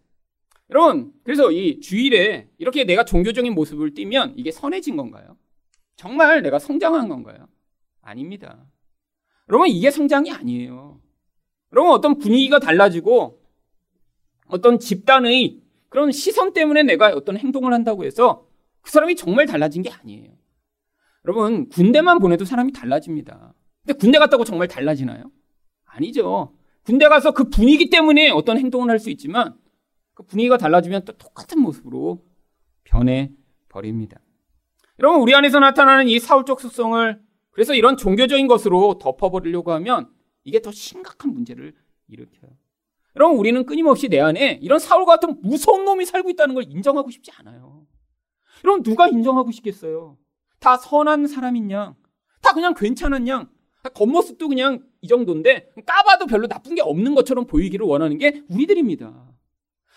[0.70, 5.38] 여러분 그래서 이 주일에 이렇게 내가 종교적인 모습을 띠면 이게 선해진 건가요?
[5.96, 7.48] 정말 내가 성장한 건가요?
[8.02, 8.66] 아닙니다.
[9.50, 11.02] 여러분 이게 성장이 아니에요.
[11.74, 13.42] 여러분 어떤 분위기가 달라지고
[14.48, 18.48] 어떤 집단의 그런 시선 때문에 내가 어떤 행동을 한다고 해서
[18.82, 20.32] 그 사람이 정말 달라진 게 아니에요.
[21.26, 23.54] 여러분, 군대만 보내도 사람이 달라집니다.
[23.86, 25.32] 근데 군대 갔다고 정말 달라지나요?
[25.86, 26.56] 아니죠.
[26.84, 29.56] 군대 가서 그 분위기 때문에 어떤 행동을 할 수 있지만
[30.14, 32.24] 그 분위기가 달라지면 또 똑같은 모습으로
[32.84, 33.32] 변해
[33.70, 34.20] 버립니다.
[35.00, 40.10] 여러분, 우리 안에서 나타나는 이 사울적 속성을 그래서 이런 종교적인 것으로 덮어버리려고 하면
[40.44, 41.76] 이게 더 심각한 문제를
[42.08, 42.52] 일으켜요.
[43.16, 47.32] 여러분, 우리는 끊임없이 내 안에 이런 사울 같은 무서운 놈이 살고 있다는 걸 인정하고 싶지
[47.38, 47.71] 않아요.
[48.64, 50.18] 여러분, 누가 인정하고 싶겠어요?
[50.60, 51.96] 다 선한 사람인 양,
[52.42, 53.50] 다 그냥 괜찮은 양,
[53.94, 59.32] 겉모습도 그냥 이 정도인데 까봐도 별로 나쁜 게 없는 것처럼 보이기를 원하는 게 우리들입니다.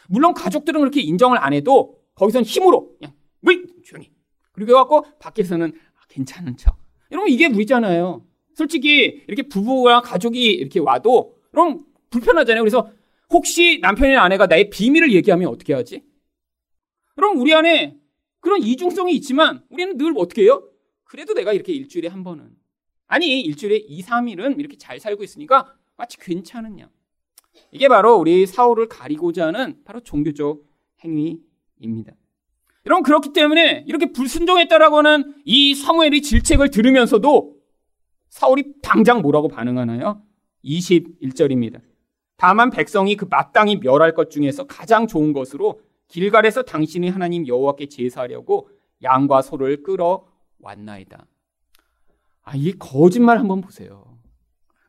[0.09, 4.11] 물론 가족들은 그렇게 인정을 안 해도 거기선 힘으로 그냥 왜 조용히
[4.53, 6.79] 그리고 해갖고 밖에서는 아, 괜찮은 척.
[7.11, 8.24] 여러분 이게 우리잖아요.
[8.55, 12.62] 솔직히 이렇게 부부랑 가족이 이렇게 와도 그럼 불편하잖아요.
[12.62, 12.90] 그래서
[13.31, 16.05] 혹시 남편이나 아내가 나의 비밀을 얘기하면 어떻게 하지?
[17.16, 17.96] 그럼 우리 안에
[18.44, 20.68] 그런 이중성이 있지만 우리는 늘 어떻게 해요?
[21.04, 22.50] 그래도 내가 이렇게 일주일에 한 번은
[23.07, 26.90] 아니 일주일에 2, 3일은 이렇게 잘 살고 있으니까 마치 괜찮으냐.
[27.70, 30.62] 이게 바로 우리 사울을 가리고자 하는 바로 종교적
[31.02, 32.12] 행위입니다.
[32.85, 37.57] 여러분 그렇기 때문에 이렇게 불순종했다라고 하는 이 사무엘의 질책을 들으면서도
[38.28, 40.22] 사울이 당장 뭐라고 반응하나요?
[40.62, 41.80] 21절입니다.
[42.37, 48.68] 다만 백성이 그 마땅히 멸할 것 중에서 가장 좋은 것으로 길갈에서 당신이 하나님 여호와께 제사하려고
[49.02, 50.26] 양과 소를 끌어
[50.60, 51.26] 왔나이다.
[52.42, 54.18] 아, 이 거짓말 한번 보세요.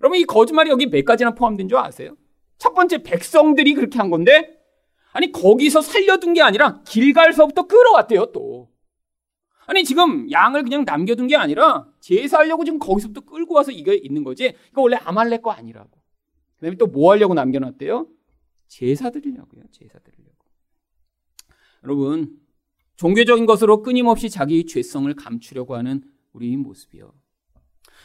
[0.02, 2.16] 여러분 이 거짓말이 여기 몇 가지나 포함된 줄 아세요?
[2.58, 4.60] 첫 번째 백성들이 그렇게 한 건데
[5.14, 8.70] 아니 거기서 살려둔 게 아니라 길갈서부터 끌어왔대요 또.
[9.68, 14.54] 아니 지금 양을 그냥 남겨둔 게 아니라 제사하려고 지금 거기서부터 끌고 와서 이게 있는 거지.
[14.72, 15.90] 이거 원래 아말렉 거 아니라고.
[16.58, 18.08] 그다음에 또 뭐 하려고 남겨놨대요?
[18.68, 19.64] 제사 드리려고요.
[19.72, 20.25] 제사 드리려고.
[21.86, 22.40] 여러분
[22.96, 26.02] 종교적인 것으로 끊임없이 자기 죄성을 감추려고 하는
[26.34, 27.14] 우리의 모습이요.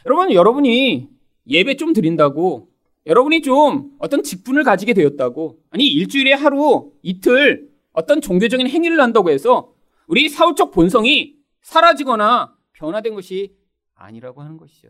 [0.07, 1.09] 여러분 여러분이
[1.47, 2.71] 예배 좀 드린다고
[3.07, 9.73] 여러분이 좀 어떤 직분을 가지게 되었다고 아니 일주일에 하루 이틀 어떤 종교적인 행위를 한다고 해서
[10.07, 13.57] 우리 사후적 본성이 사라지거나 변화된 것이
[13.95, 14.89] 아니라고 하는 것이죠.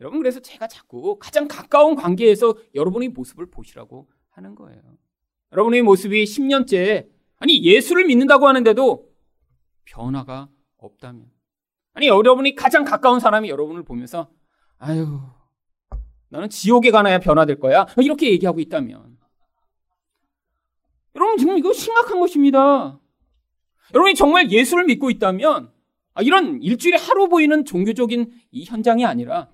[0.00, 4.80] 여러분 그래서 제가 자꾸 가장 가까운 관계에서 여러분의 모습을 보시라고 하는 거예요.
[5.52, 9.10] 여러분의 모습이 10년째 아니 예수를 믿는다고 하는데도
[9.86, 11.26] 변화가 없다면
[11.94, 14.30] 아니 여러분이 가장 가까운 사람이 여러분을 보면서
[14.78, 15.20] 아유
[16.28, 19.18] 나는 지옥에 가나야 변화될 거야 이렇게 얘기하고 있다면
[21.16, 23.00] 여러분 지금 이거 심각한 것입니다.
[23.92, 25.72] 여러분이 정말 예수를 믿고 있다면
[26.14, 29.50] 아, 이런 일주일에 하루 보이는 종교적인 이 현장이 아니라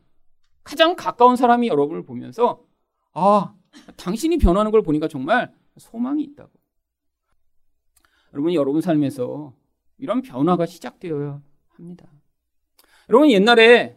[0.64, 2.62] 가장 가까운 사람이 여러분을 보면서
[3.12, 3.54] 아
[3.96, 6.50] 당신이 변하는 걸 보니까 정말 소망이 있다고.
[8.36, 9.54] 여러분이 여러분 삶에서
[9.98, 12.06] 이런 변화가 시작되어야 합니다.
[13.08, 13.96] 여러분 옛날에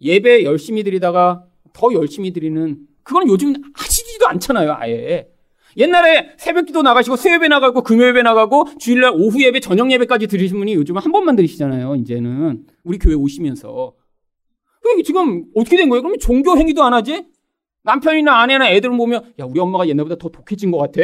[0.00, 5.30] 예배 열심히 드리다가 더 열심히 드리는 그건 요즘 하시지도 않잖아요, 아예.
[5.76, 10.74] 옛날에 새벽 기도 나가시고 수요예배 나가고 금요예배 나가고 주일날 오후 예배 저녁 예배까지 들으신 분이
[10.74, 11.96] 요즘은 한 번만 들으시잖아요.
[11.96, 13.94] 이제는 우리 교회 오시면서
[15.04, 16.02] 지금 어떻게 된 거예요?
[16.02, 17.26] 그러면 종교 행위도 안 하지?
[17.82, 21.00] 남편이나 아내나 애들을 보면 야 우리 엄마가 옛날보다 더 독해진 것 같아.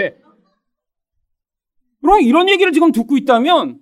[2.05, 3.81] 그럼 이런 얘기를 지금 듣고 있다면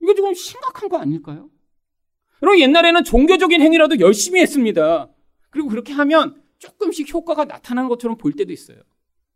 [0.00, 1.50] 이거 지금 심각한 거 아닐까요?
[2.38, 5.08] 그럼 옛날에는 종교적인 행위라도 열심히 했습니다.
[5.50, 8.78] 그리고 그렇게 하면 조금씩 효과가 나타나는 것처럼 볼 때도 있어요.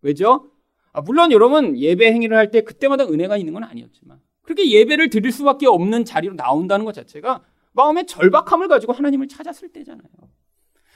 [0.02, 0.52] 왜죠?
[0.92, 5.32] 아, 물론 여러분 예배 행위를 할 때 그때마다 은혜가 있는 건 아니었지만 그렇게 예배를 드릴
[5.32, 7.42] 수밖에 없는 자리로 나온다는 것 자체가
[7.72, 10.06] 마음의 절박함을 가지고 하나님을 찾았을 때잖아요.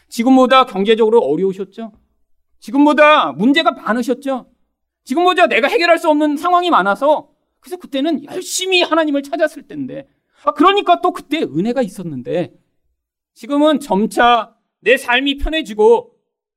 [0.08, 1.90] 지금보다 경제적으로 어려우셨죠?
[2.60, 4.46] 지금보다 문제가 많으셨죠?
[5.04, 7.30] 지금보다 내가 해결할 수 없는 상황이 많아서.
[7.60, 10.08] 그래서 그때는 열심히 하나님을 찾았을 때인데.
[10.44, 12.54] 아, 그러니까 또 그때 은혜가 있었는데.
[13.34, 16.16] 지금은 점차 내 삶이 편해지고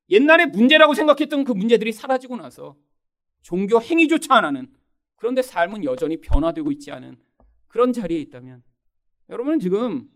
[0.10, 2.76] 옛날에 문제라고 생각했던 그 문제들이 사라지고 나서
[3.42, 4.68] 종교 행위조차 안 하는
[5.16, 7.18] 그런데 삶은 여전히 변화되고 있지 않은
[7.68, 8.64] 그런 자리에 있다면
[9.30, 10.10] 여러분은 지금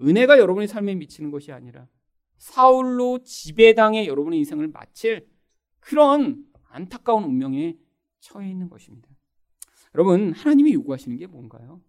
[0.00, 1.86] 은혜가 여러분의 삶에 미치는 것이 아니라
[2.38, 5.26] 사울로 지배당해 여러분의 인생을 마칠
[5.80, 7.76] 그런 안타까운 운명에
[8.20, 9.08] 처해 있는 것입니다.
[9.94, 11.80] 여러분, 하나님이 요구하시는 게 뭔가요?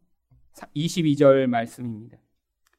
[0.75, 2.17] 22절 말씀입니다.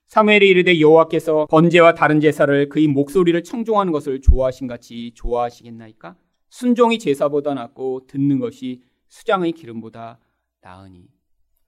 [0.06, 6.16] 사무엘이 이르되 여호와께서 번제와 다른 제사를 그의 목소리를 청종하는 것을 좋아하신 같이 좋아하시겠나이까?
[6.50, 10.20] 순종이 제사보다 낫고 듣는 것이 수장의 기름보다
[10.60, 11.08] 나으니.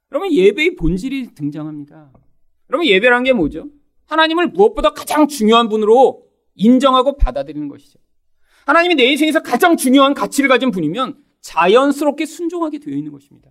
[0.09, 2.13] 그러면 예배의 본질이 등장합니다.
[2.67, 3.69] 그러면 예배란 게 뭐죠?
[4.07, 7.99] 하나님을 무엇보다 가장 중요한 분으로 인정하고 받아들이는 것이죠.
[8.67, 13.51] 하나님이 내 인생에서 가장 중요한 가치를 가진 분이면 자연스럽게 순종하게 되어 있는 것입니다.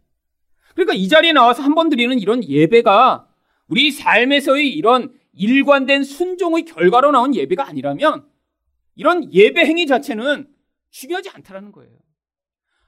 [0.76, 3.28] 그러니까 이 자리에 나와서 한 번 드리는 이런 예배가
[3.68, 8.26] 우리 삶에서의 이런 일관된 순종의 결과로 나온 예배가 아니라면
[8.96, 10.48] 이런 예배 행위 자체는
[10.92, 11.92] 중요하지 않다라는 거예요.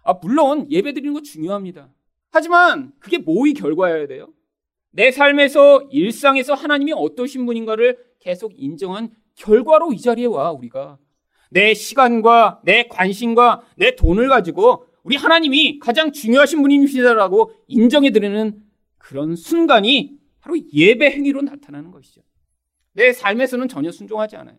[0.03, 1.89] 아, 물론 예배 드리는 거 중요합니다.
[2.29, 4.33] 하지만 그게 뭐의 결과여야 돼요?
[4.91, 10.97] 내 삶에서 일상에서 하나님이 어떠신 분인가를 계속 인정한 결과로 이 자리에 와 우리가
[11.49, 18.61] 내 시간과 내 관심과 내 돈을 가지고 우리 하나님이 가장 중요하신 분이시다라고 인정해 드리는
[18.97, 22.21] 그런 순간이 바로 예배 행위로 나타나는 것이죠.
[22.93, 24.57] 내 삶에서는 전혀 순종하지 않아요.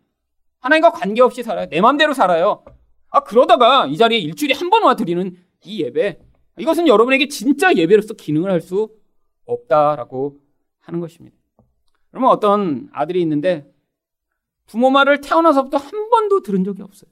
[0.60, 1.66] 하나님과 관계없이 살아요.
[1.68, 2.64] 내 마음대로 살아요.
[3.10, 6.18] 아 그러다가 이 자리에 일주일에 한 번 와 드리는 이 예배
[6.58, 8.90] 이것은 여러분에게 진짜 예배로서 기능을 할 수
[9.46, 10.36] 없다라고
[10.80, 11.36] 하는 것입니다.
[12.10, 13.66] 그러면 어떤 아들이 있는데
[14.68, 17.10] 부모 말을 태어나서부터 한 번도 들은 적이 없어요.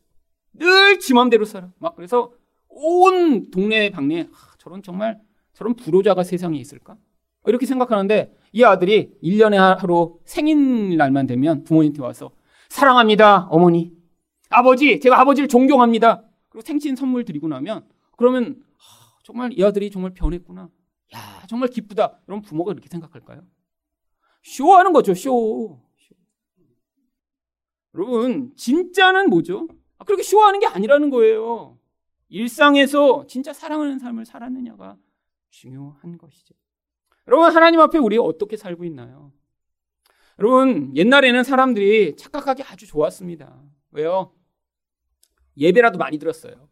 [0.55, 1.71] 늘 지 맘대로 살아.
[1.79, 2.33] 막 그래서
[2.69, 5.21] 온 동네 방네 아, 저런 정말
[5.55, 6.97] 저런 불효자가 세상에 있을까?
[7.47, 12.31] 이렇게 생각하는데 이 아들이 1년에 하루 생일날만 되면 부모님한테 와서
[12.69, 13.93] 사랑합니다 어머니
[14.51, 20.13] 아버지 제가 아버지를 존경합니다 그리고 생신 선물 드리고 나면 그러면 아, 정말 이 아들이 정말
[20.13, 20.69] 변했구나
[21.15, 23.43] 야 정말 기쁘다 그럼 부모가 그렇게 생각할까요?
[24.43, 25.81] 쇼하는 거죠 쇼
[27.97, 29.67] 여러분, 진짜는 뭐죠?
[29.99, 31.79] 아, 그렇게 쇼하는 게 아니라는 거예요.
[32.29, 34.99] 일상에서 진짜 사랑하는 삶을 살았느냐가
[35.51, 36.55] 중요한 것이죠.
[37.27, 39.33] 여러분, 하나님 앞에 우리 어떻게 살고 있나요?
[40.39, 43.63] 여러분, 옛날에는 사람들이 착각하기 아주 좋았습니다.
[43.93, 44.33] 왜요?
[45.57, 46.69] 예배라도 많이 들었어요.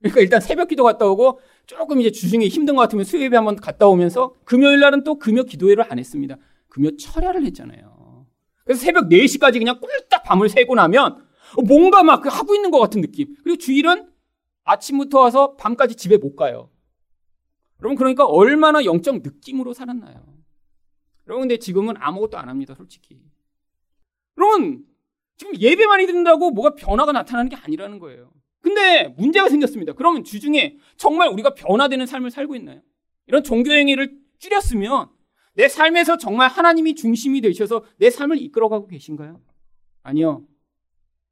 [0.00, 3.86] 그러니까 일단 새벽 기도 갔다 오고 조금 이제 주중에 힘든 것 같으면 수요예배 한번 갔다
[3.86, 6.36] 오면서 금요일 날은 또 금요 기도회를 안 했습니다.
[6.68, 7.97] 금요 철야를 했잖아요.
[8.68, 11.26] 그래서 새벽 4시까지 그냥 꿀딱 밤을 새고 나면
[11.66, 13.34] 뭔가 막 하고 있는 것 같은 느낌.
[13.42, 14.12] 그리고 주일은
[14.64, 16.68] 아침부터 와서 밤까지 집에 못 가요.
[17.80, 20.22] 여러분, 그러니까 얼마나 영적 느낌으로 살았나요?
[21.26, 23.18] 여러분, 근데 지금은 아무것도 안 합니다, 솔직히.
[24.36, 24.84] 여러분,
[25.38, 28.30] 지금 예배 많이 드린다고 뭐가 변화가 나타나는 게 아니라는 거예요.
[28.60, 29.94] 근데 문제가 생겼습니다.
[29.94, 32.82] 그러면 주중에 정말 우리가 변화되는 삶을 살고 있나요?
[33.28, 35.08] 이런 종교 행위를 줄였으면
[35.58, 39.42] 내 삶에서 정말 하나님이 중심이 되셔서 내 삶을 이끌어가고 계신가요?
[40.02, 40.46] 아니요.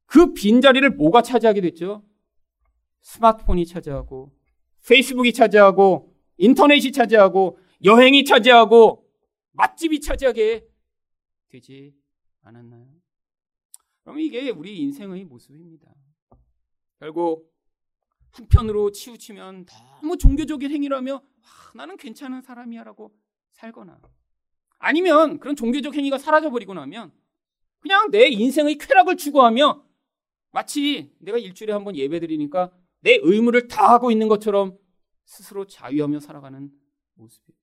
[0.05, 2.05] 그 빈자리를 뭐가 차지하게 됐죠?
[2.99, 4.37] 스마트폰이 차지하고
[4.85, 9.09] 페이스북이 차지하고 인터넷이 차지하고 여행이 차지하고
[9.53, 10.67] 맛집이 차지하게
[11.47, 11.95] 되지
[12.41, 12.85] 않았나요?
[14.03, 15.89] 그럼 이게 우리 인생의 모습입니다.
[16.99, 17.49] 결국
[18.31, 19.67] 한편으로 치우치면
[20.01, 23.15] 너무 종교적인 행위라며 아, 나는 괜찮은 사람이야라고
[23.53, 23.97] 살거나
[24.79, 27.11] 아니면 그런 종교적 행위가 사라져버리고 나면
[27.79, 29.83] 그냥 내 인생의 쾌락을 추구하며
[30.51, 34.77] 마치 내가 일주일에 한 번 예배 드리니까 내 의무를 다 하고 있는 것처럼
[35.25, 36.71] 스스로 자유하며 살아가는
[37.15, 37.57] 모습이에요.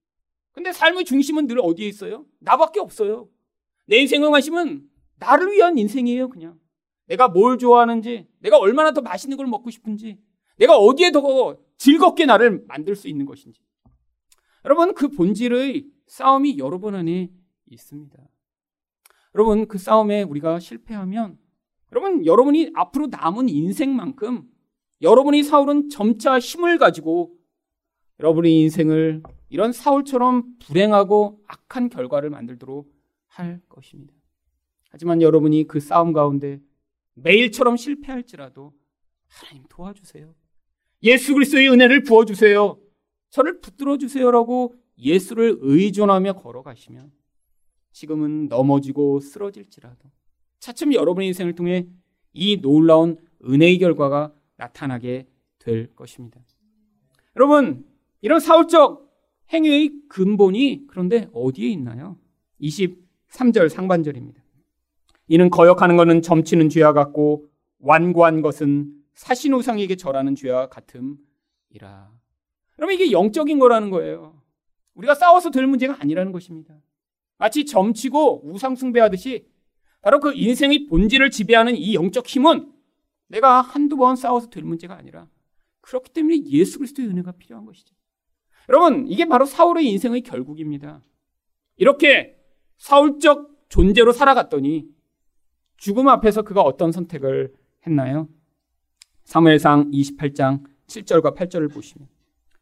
[0.53, 2.27] 근데 삶의 중심은 늘 어디에 있어요?
[2.38, 3.29] 나밖에 없어요.
[3.87, 6.59] 내 인생의 관심은 나를 위한 인생이에요, 그냥.
[7.07, 10.18] 내가 뭘 좋아하는지, 내가 얼마나 더 맛있는 걸 먹고 싶은지,
[10.57, 13.61] 내가 어디에 더 즐겁게 나를 만들 수 있는 것인지.
[14.64, 17.30] 여러분, 그 본질의 싸움이 여러분 안에
[17.70, 18.16] 있습니다.
[19.34, 21.38] 여러분, 그 싸움에 우리가 실패하면,
[21.92, 24.48] 여러분, 여러분이 앞으로 남은 인생만큼
[25.02, 27.36] 여러분이 사울은 점차 힘을 가지고
[28.20, 32.92] 여러분의 인생을 이런 사울처럼 불행하고 악한 결과를 만들도록
[33.26, 34.14] 할 것입니다.
[34.90, 36.60] 하지만 여러분이 그 싸움 가운데
[37.14, 38.72] 매일처럼 실패할지라도
[39.26, 40.34] 하나님 도와주세요.
[41.02, 42.78] 예수 그리스도의 은혜를 부어 주세요.
[43.30, 47.12] 저를 붙들어 주세요라고 예수를 의존하며 걸어가시면
[47.92, 50.11] 지금은 넘어지고 쓰러질지라도
[50.59, 51.87] 차츰 여러분의 인생을 통해
[52.33, 55.26] 이 놀라운 은혜의 결과가 나타나게
[55.59, 56.40] 될 것입니다.
[57.37, 57.87] 여러분,
[58.20, 59.12] 이런 사울적
[59.52, 62.18] 행위의 근본이 그런데 어디에 있나요?
[62.61, 64.42] 23절 상반절입니다.
[65.28, 72.11] 이는 거역하는 것은 점치는 죄와 같고 완고한 것은 사신 우상에게 절하는 죄와 같음이라.
[72.76, 74.40] 그러면 이게 영적인 거라는 거예요.
[74.94, 76.74] 우리가 싸워서 될 문제가 아니라는 것입니다.
[77.38, 79.46] 마치 점치고 우상숭배하듯이
[80.00, 82.72] 바로 그 인생의 본질을 지배하는 이 영적 힘은
[83.28, 85.28] 내가 한두 번 싸워서 될 문제가 아니라
[85.80, 87.94] 그렇기 때문에 예수 그리스도의 은혜가 필요한 것이죠.
[88.68, 91.02] 여러분, 이게 바로 사울의 인생의 결국입니다.
[91.76, 92.37] 이렇게
[92.78, 94.87] 사울적 존재로 살아갔더니
[95.76, 97.52] 죽음 앞에서 그가 어떤 선택을
[97.87, 98.28] 했나요?
[99.24, 102.09] 사무엘상 28장 7절과 8절을 보시면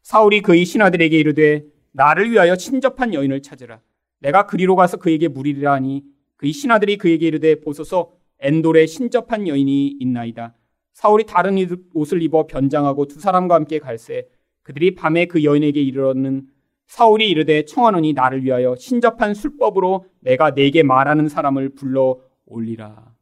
[0.01, 3.81] 사울이 그의 신하들에게 이르되 나를 위하여 친접한 여인을 찾으라
[4.19, 6.03] 내가 그리로 가서 그에게 물이리라 하니
[6.35, 10.55] 그의 신하들이 그에게 이르되 보소서 엔돌에 신접한 여인이 있나이다
[10.93, 11.57] 사울이 다른
[11.93, 14.27] 옷을 입어 변장하고 두 사람과 함께 갈새
[14.63, 16.47] 그들이 밤에 그 여인에게 이르렀는
[16.87, 23.13] 사울이 이르되 청하노니 나를 위하여 신접한 술법으로 내가 내게 말하는 사람을 불러 올리라.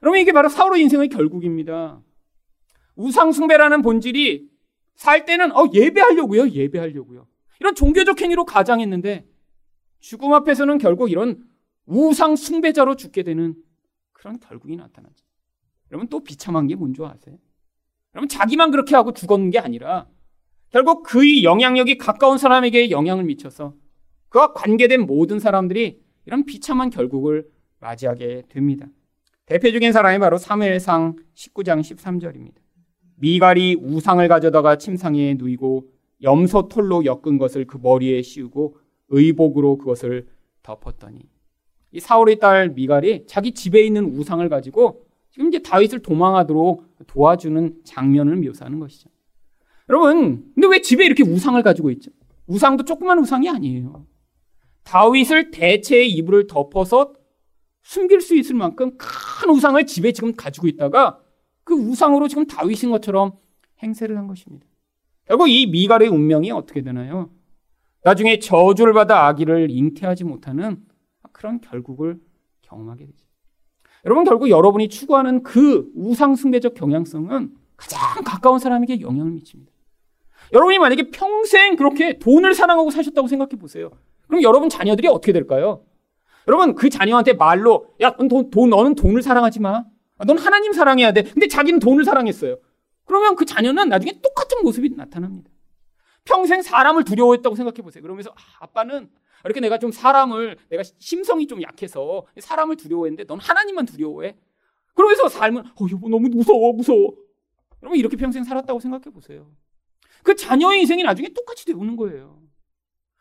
[0.00, 2.00] 그러면 이게 바로 사울의 인생의 결국입니다.
[2.94, 4.48] 우상 숭배라는 본질이
[4.94, 7.26] 살 때는 어 예배하려고요, 예배하려고요.
[7.60, 9.26] 이런 종교적 행위로 가장했는데
[10.00, 11.42] 죽음 앞에서는 결국 이런
[11.86, 13.54] 우상 숭배자로 죽게 되는
[14.12, 15.24] 그런 결국이 나타나죠.
[15.90, 17.36] 여러분 또 비참한 게 뭔지 아세요?
[18.14, 20.08] 여러분 자기만 그렇게 하고 죽었는 게 아니라
[20.70, 23.74] 결국 그의 영향력이 가까운 사람에게 영향을 미쳐서
[24.28, 28.86] 그와 관계된 모든 사람들이 이런 비참한 결국을 맞이하게 됩니다.
[29.46, 32.56] 대표적인 사람이 바로 사무엘상 19장 13절입니다.
[33.16, 38.76] 미갈이 우상을 가져다가 침상에 누이고 염소 털로 엮은 것을 그 머리에 씌우고
[39.08, 40.28] 의복으로 그것을
[40.62, 41.20] 덮었더니
[41.92, 48.36] 이 사울의 딸 미갈이 자기 집에 있는 우상을 가지고 지금 이제 다윗을 도망하도록 도와주는 장면을
[48.36, 49.10] 묘사하는 것이죠.
[49.88, 52.10] 여러분, 근데 왜 집에 이렇게 우상을 가지고 있죠?
[52.46, 54.06] 우상도 조그만 우상이 아니에요.
[54.84, 57.14] 다윗을 대체의 이불을 덮어서
[57.82, 61.20] 숨길 수 있을 만큼 큰 우상을 집에 지금 가지고 있다가
[61.64, 63.32] 그 우상으로 지금 다윗인 것처럼
[63.82, 64.66] 행세를 한 것입니다.
[65.26, 67.30] 결국 이 미갈의 운명이 어떻게 되나요?
[68.02, 70.84] 나중에 저주를 받아 아기를 잉태하지 못하는
[71.32, 72.20] 그런 결국을
[72.62, 73.24] 경험하게 되죠.
[74.04, 79.72] 여러분 결국 여러분이 추구하는 그 우상숭배적 경향성은 가장 가까운 사람에게 영향을 미칩니다.
[80.52, 83.90] 여러분이 만약에 평생 그렇게 돈을 사랑하고 사셨다고 생각해 보세요.
[84.26, 85.82] 그럼 여러분 자녀들이 어떻게 될까요?
[86.46, 89.84] 여러분 그 자녀한테 말로 야, 돈, 돈 너는 돈을 사랑하지 마.
[90.18, 91.22] 아, 넌 하나님 사랑해야 돼.
[91.22, 92.56] 근데 자기는 돈을 사랑했어요.
[93.04, 95.50] 그러면 그 자녀는 나중에 똑같은 모습이 나타납니다.
[96.24, 98.02] 평생 사람을 두려워했다고 생각해 보세요.
[98.02, 99.10] 그러면서 아, 아빠는
[99.44, 104.36] 이렇게 내가 좀 사람을 내가 심성이 좀 약해서 사람을 두려워했는데 넌 하나님만 두려워해.
[104.94, 107.14] 그러면서 삶은 어 여보 너무 무서워 무서워.
[107.82, 109.50] 여러분 이렇게 평생 살았다고 생각해 보세요.
[110.22, 112.40] 그 자녀의 인생이 나중에 똑같이 되는 거예요.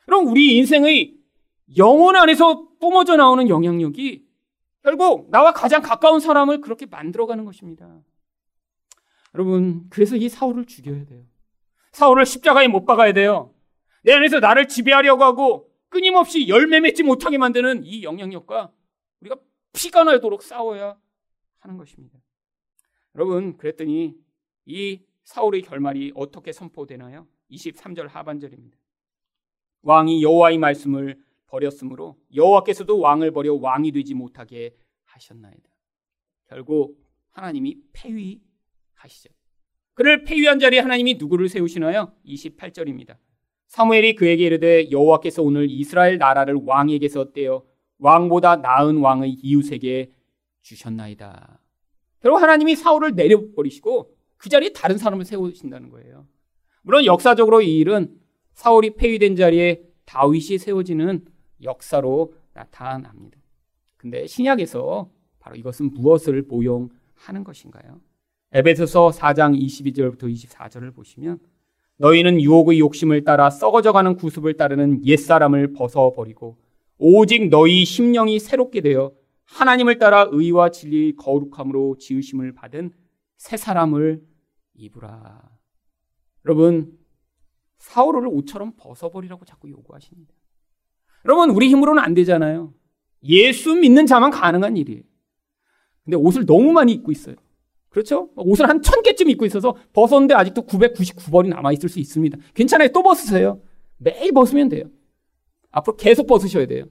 [0.06, 1.18] 그럼 우리 인생의
[1.78, 4.26] 영혼 안에서 뿜어져 나오는 영향력이
[4.84, 8.02] 결국 나와 가장 가까운 사람을 그렇게 만들어가는 것입니다.
[9.36, 11.26] 여러분, 그래서 이 사울을 죽여야 돼요.
[11.92, 13.54] 사울을 십자가에 못 박아야 돼요.
[14.04, 18.72] 내 안에서 나를 지배하려고 하고 끊임없이 열매 맺지 못하게 만드는 이 영향력과
[19.22, 19.38] 우리가
[19.74, 20.98] 피가 나도록 싸워야
[21.60, 22.20] 하는 것입니다.
[23.16, 24.16] 여러분, 그랬더니
[24.66, 27.28] 이 사울의 결말이 어떻게 선포되나요?
[27.52, 28.78] 23절 하반절입니다.
[29.84, 34.76] 왕이 여호와의 말씀을 버렸으므로 여호와께서도 왕을 버려 왕이 되지 못하게
[35.06, 35.70] 하셨나이다.
[36.48, 36.98] 결국
[37.32, 38.42] 하나님이 폐위
[38.96, 39.30] 하시죠.
[39.94, 42.14] 그를 폐위한 자리에 하나님이 누구를 세우시나요?
[42.26, 43.18] 28절입니다.
[43.68, 47.64] 사무엘이 그에게 이르되 여호와께서 오늘 이스라엘 나라를 왕에게서 떼어
[47.98, 50.12] 왕보다 나은 왕의 이웃에게
[50.62, 51.60] 주셨나이다.
[52.22, 56.28] 결국 하나님이 사울을 내려버리시고 그 자리에 다른 사람을 세우신다는 거예요.
[56.82, 58.20] 물론 역사적으로 이 일은
[58.54, 61.26] 사울이 폐위된 자리에 다윗이 세워지는
[61.64, 63.38] 역사로 나타납니다.
[63.98, 68.02] 근데 신약에서 바로 이것은 무엇을 모용하는 것인가요?
[68.56, 71.39] 에베소서 4장 22절부터 24절을 보시면
[71.97, 76.58] 너희는 유혹의 욕심을 따라 썩어져가는 구습을 따르는 옛사람을 벗어버리고
[76.99, 79.12] 오직 너희 심령이 새롭게 되어
[79.45, 82.91] 하나님을 따라 의와 진리의 거룩함으로 지으심을 받은
[83.38, 84.24] 새 사람을
[84.76, 85.41] 입으라.
[86.45, 86.97] 여러분,
[87.80, 90.32] 사울을 옷처럼 벗어버리라고 자꾸 요구하십니다.
[91.26, 92.74] 여러분, 우리 힘으로는 안 되잖아요.
[93.24, 95.01] 예수 믿는 자만 가능한 일이에요.
[96.04, 97.36] 근데 옷을 너무 많이 입고 있어요.
[97.94, 98.30] 그렇죠?
[98.36, 102.38] 옷을 한 천 개쯤 입고 있어서 벗었는데 아직도 999벌이 남아있을 수 있습니다.
[102.56, 102.89] 괜찮아요.
[102.89, 103.62] 또 벗으세요.
[103.98, 104.86] 매일 벗으면 돼요.
[105.72, 106.86] 앞으로 계속 벗으셔야 돼요.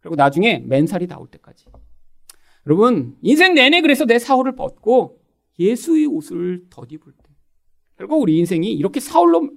[0.00, 1.64] 그리고 나중에 맨살이 나올 때까지.
[2.66, 5.20] 여러분, 인생 내내 그래서 내 사울을 벗고
[5.58, 7.30] 예수의 옷을 덧입을 때.
[7.96, 9.48] 결국 우리 인생이 이렇게 사울로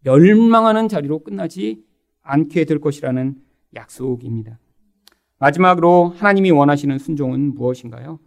[0.00, 1.84] 멸망하는 자리로 끝나지
[2.22, 3.36] 않게 될 것이라는
[3.74, 4.58] 약속입니다.
[5.38, 8.18] 마지막으로 하나님이 원하시는 순종은 무엇인가요?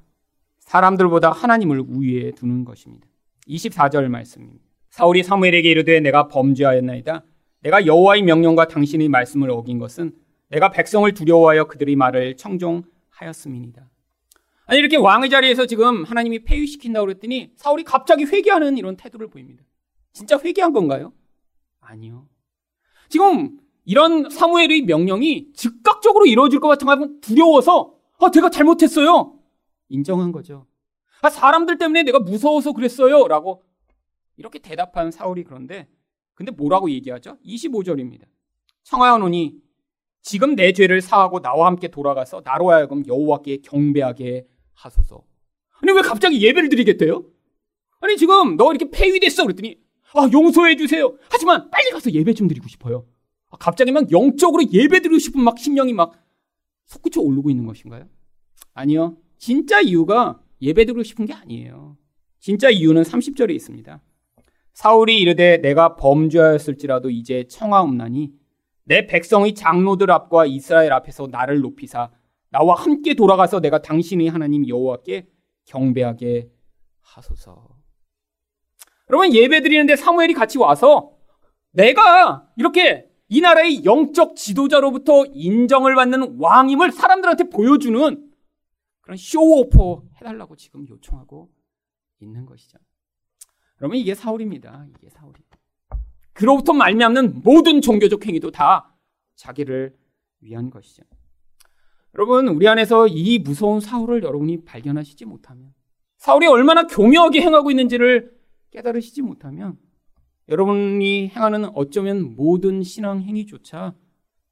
[0.66, 3.08] 사람들보다 하나님을 우위에 두는 것입니다.
[3.48, 4.64] 24절 말씀입니다.
[4.90, 7.24] 사울이 사무엘에게 이르되 내가 범죄하였나이다.
[7.62, 10.14] 내가 여호와의 명령과 당신의 말씀을 어긴 것은
[10.50, 13.90] 내가 백성을 두려워하여 그들의 말을 청종하였음이니다.
[14.68, 19.64] 아니 이렇게 왕의 자리에서 지금 하나님이 폐위시킨다고 그랬더니 사울이 갑자기 회개하는 이런 태도를 보입니다.
[20.14, 21.14] 진짜 회개한 건가요?
[21.82, 22.28] 아니요.
[23.10, 29.35] 지금 이런 사무엘의 명령이 즉각적으로 이루어질 것 같은 거 두려워서 아, 내가 잘못했어요.
[29.90, 30.66] 인정한 거죠.
[31.22, 33.28] 아, 사람들 때문에 내가 무서워서 그랬어요.
[33.28, 33.64] 라고
[34.38, 35.88] 이렇게 대답한 사울이 그런데
[36.34, 37.38] 근데 뭐라고 얘기하죠?
[37.46, 38.26] 25절입니다.
[38.84, 39.58] 청하노니
[40.22, 45.24] 지금 내 죄를 사하고 나와 함께 돌아가서 나로 하여금 여호와께 경배하게 하소서.
[45.82, 47.24] 아니 왜 갑자기 예배를 드리겠대요?
[48.02, 49.80] 아니 지금 너 이렇게 폐위됐어 그랬더니
[50.14, 51.16] 아 용서해 주세요.
[51.30, 53.06] 하지만 빨리 가서 예배 좀 드리고 싶어요.
[53.50, 56.14] 아, 갑자기 막 영적으로 예배 드리고 싶은 막 심령이 막
[56.86, 58.08] 솟구쳐 오르고 있는 것인가요?
[58.74, 59.18] 아니요.
[59.38, 61.98] 진짜 이유가 예배 드리고 싶은 게 아니에요.
[62.40, 64.02] 진짜 이유는 30절에 있습니다.
[64.74, 68.32] 사울이 이르되 내가 범죄하였을지라도 이제 청하옵나니
[68.84, 72.12] 내 백성의 장로들 앞과 이스라엘 앞에서 나를 높이사
[72.50, 75.28] 나와 함께 돌아가서 내가 당신의 하나님 여호와께
[75.66, 76.50] 경배하게
[77.02, 77.70] 하소서.
[79.10, 81.12] 여러분 예배 드리는데 사무엘이 같이 와서
[81.72, 88.25] 내가 이렇게 이 나라의 영적 지도자로부터 인정을 받는 왕임을 사람들한테 보여주는
[89.06, 91.52] 그런 쇼오퍼 해달라고 지금 요청하고
[92.20, 92.80] 있는 것이죠.
[93.78, 94.88] 그러면 이게 사울입니다.
[94.90, 95.40] 이게 사울이.
[96.34, 98.98] 그로부터 말미암는 모든 종교적 행위도 다
[99.36, 99.96] 자기를
[100.40, 101.04] 위한 것이죠.
[102.16, 105.76] 여러분, 우리 안에서 이 무서운 사울을 여러분이 발견하시지 못하면,
[106.18, 108.36] 사울이 얼마나 교묘하게 행하고 있는지를
[108.72, 109.78] 깨달으시지 못하면,
[110.50, 113.94] 여러분이 행하는 어쩌면 모든 신앙 행위조차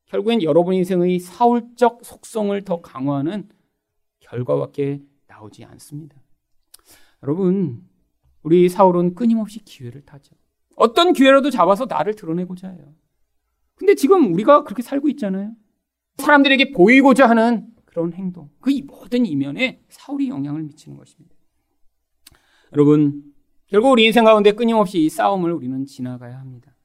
[0.05, 3.49] 결국엔 여러분 인생의 사울적 속성을 더 강화하는
[4.33, 6.15] 결과밖에 나오지 않습니다.
[7.21, 7.87] 여러분,
[8.41, 10.35] 우리 사울은 끊임없이 기회를 타죠.
[10.75, 12.93] 어떤 기회라도 잡아서 나를 드러내고자 해요.
[13.75, 15.53] 근데 지금 우리가 그렇게 살고 있잖아요.
[16.17, 18.49] 사람들에게 보이고자 하는 그런 행동.
[18.59, 21.35] 그 모든 이면에 사울이 영향을 미치는 것입니다.
[22.73, 23.23] 여러분,
[23.67, 26.75] 결국 우리 인생 가운데 끊임없이 이 싸움을 우리는 지나가야 합니다.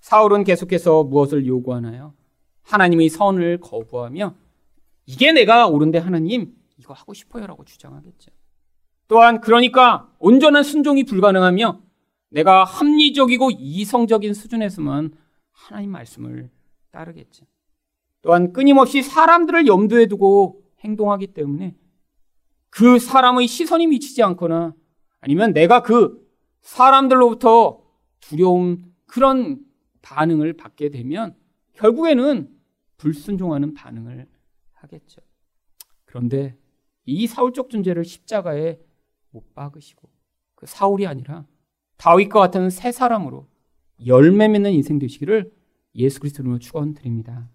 [0.00, 2.14] 사울은 계속해서 무엇을 요구하나요?
[2.62, 4.34] 하나님의 선을 거부하며
[5.06, 8.30] 이게 내가 옳은데 하나님 이거 하고 싶어요라고 주장하겠죠.
[9.08, 11.80] 또한 그러니까 온전한 순종이 불가능하며
[12.30, 15.12] 내가 합리적이고 이성적인 수준에서만
[15.52, 16.50] 하나님 말씀을
[16.90, 17.46] 따르겠죠.
[18.22, 21.76] 또한 끊임없이 사람들을 염두에 두고 행동하기 때문에
[22.70, 24.74] 그 사람의 시선이 미치지 않거나
[25.20, 26.26] 아니면 내가 그
[26.62, 27.82] 사람들로부터
[28.20, 29.60] 두려움 그런
[30.02, 31.36] 반응을 받게 되면
[31.74, 32.50] 결국에는
[32.96, 34.26] 불순종하는 반응을
[34.72, 35.20] 하겠죠.
[36.04, 36.56] 그런데
[37.06, 38.78] 이 사울적 존재를 십자가에
[39.30, 40.08] 못 박으시고
[40.54, 41.46] 그 사울이 아니라
[41.96, 43.46] 다윗과 같은 새 사람으로
[44.06, 45.52] 열매 맺는 인생 되시기를
[45.94, 47.48] 예수 그리스도로 축원드립니다.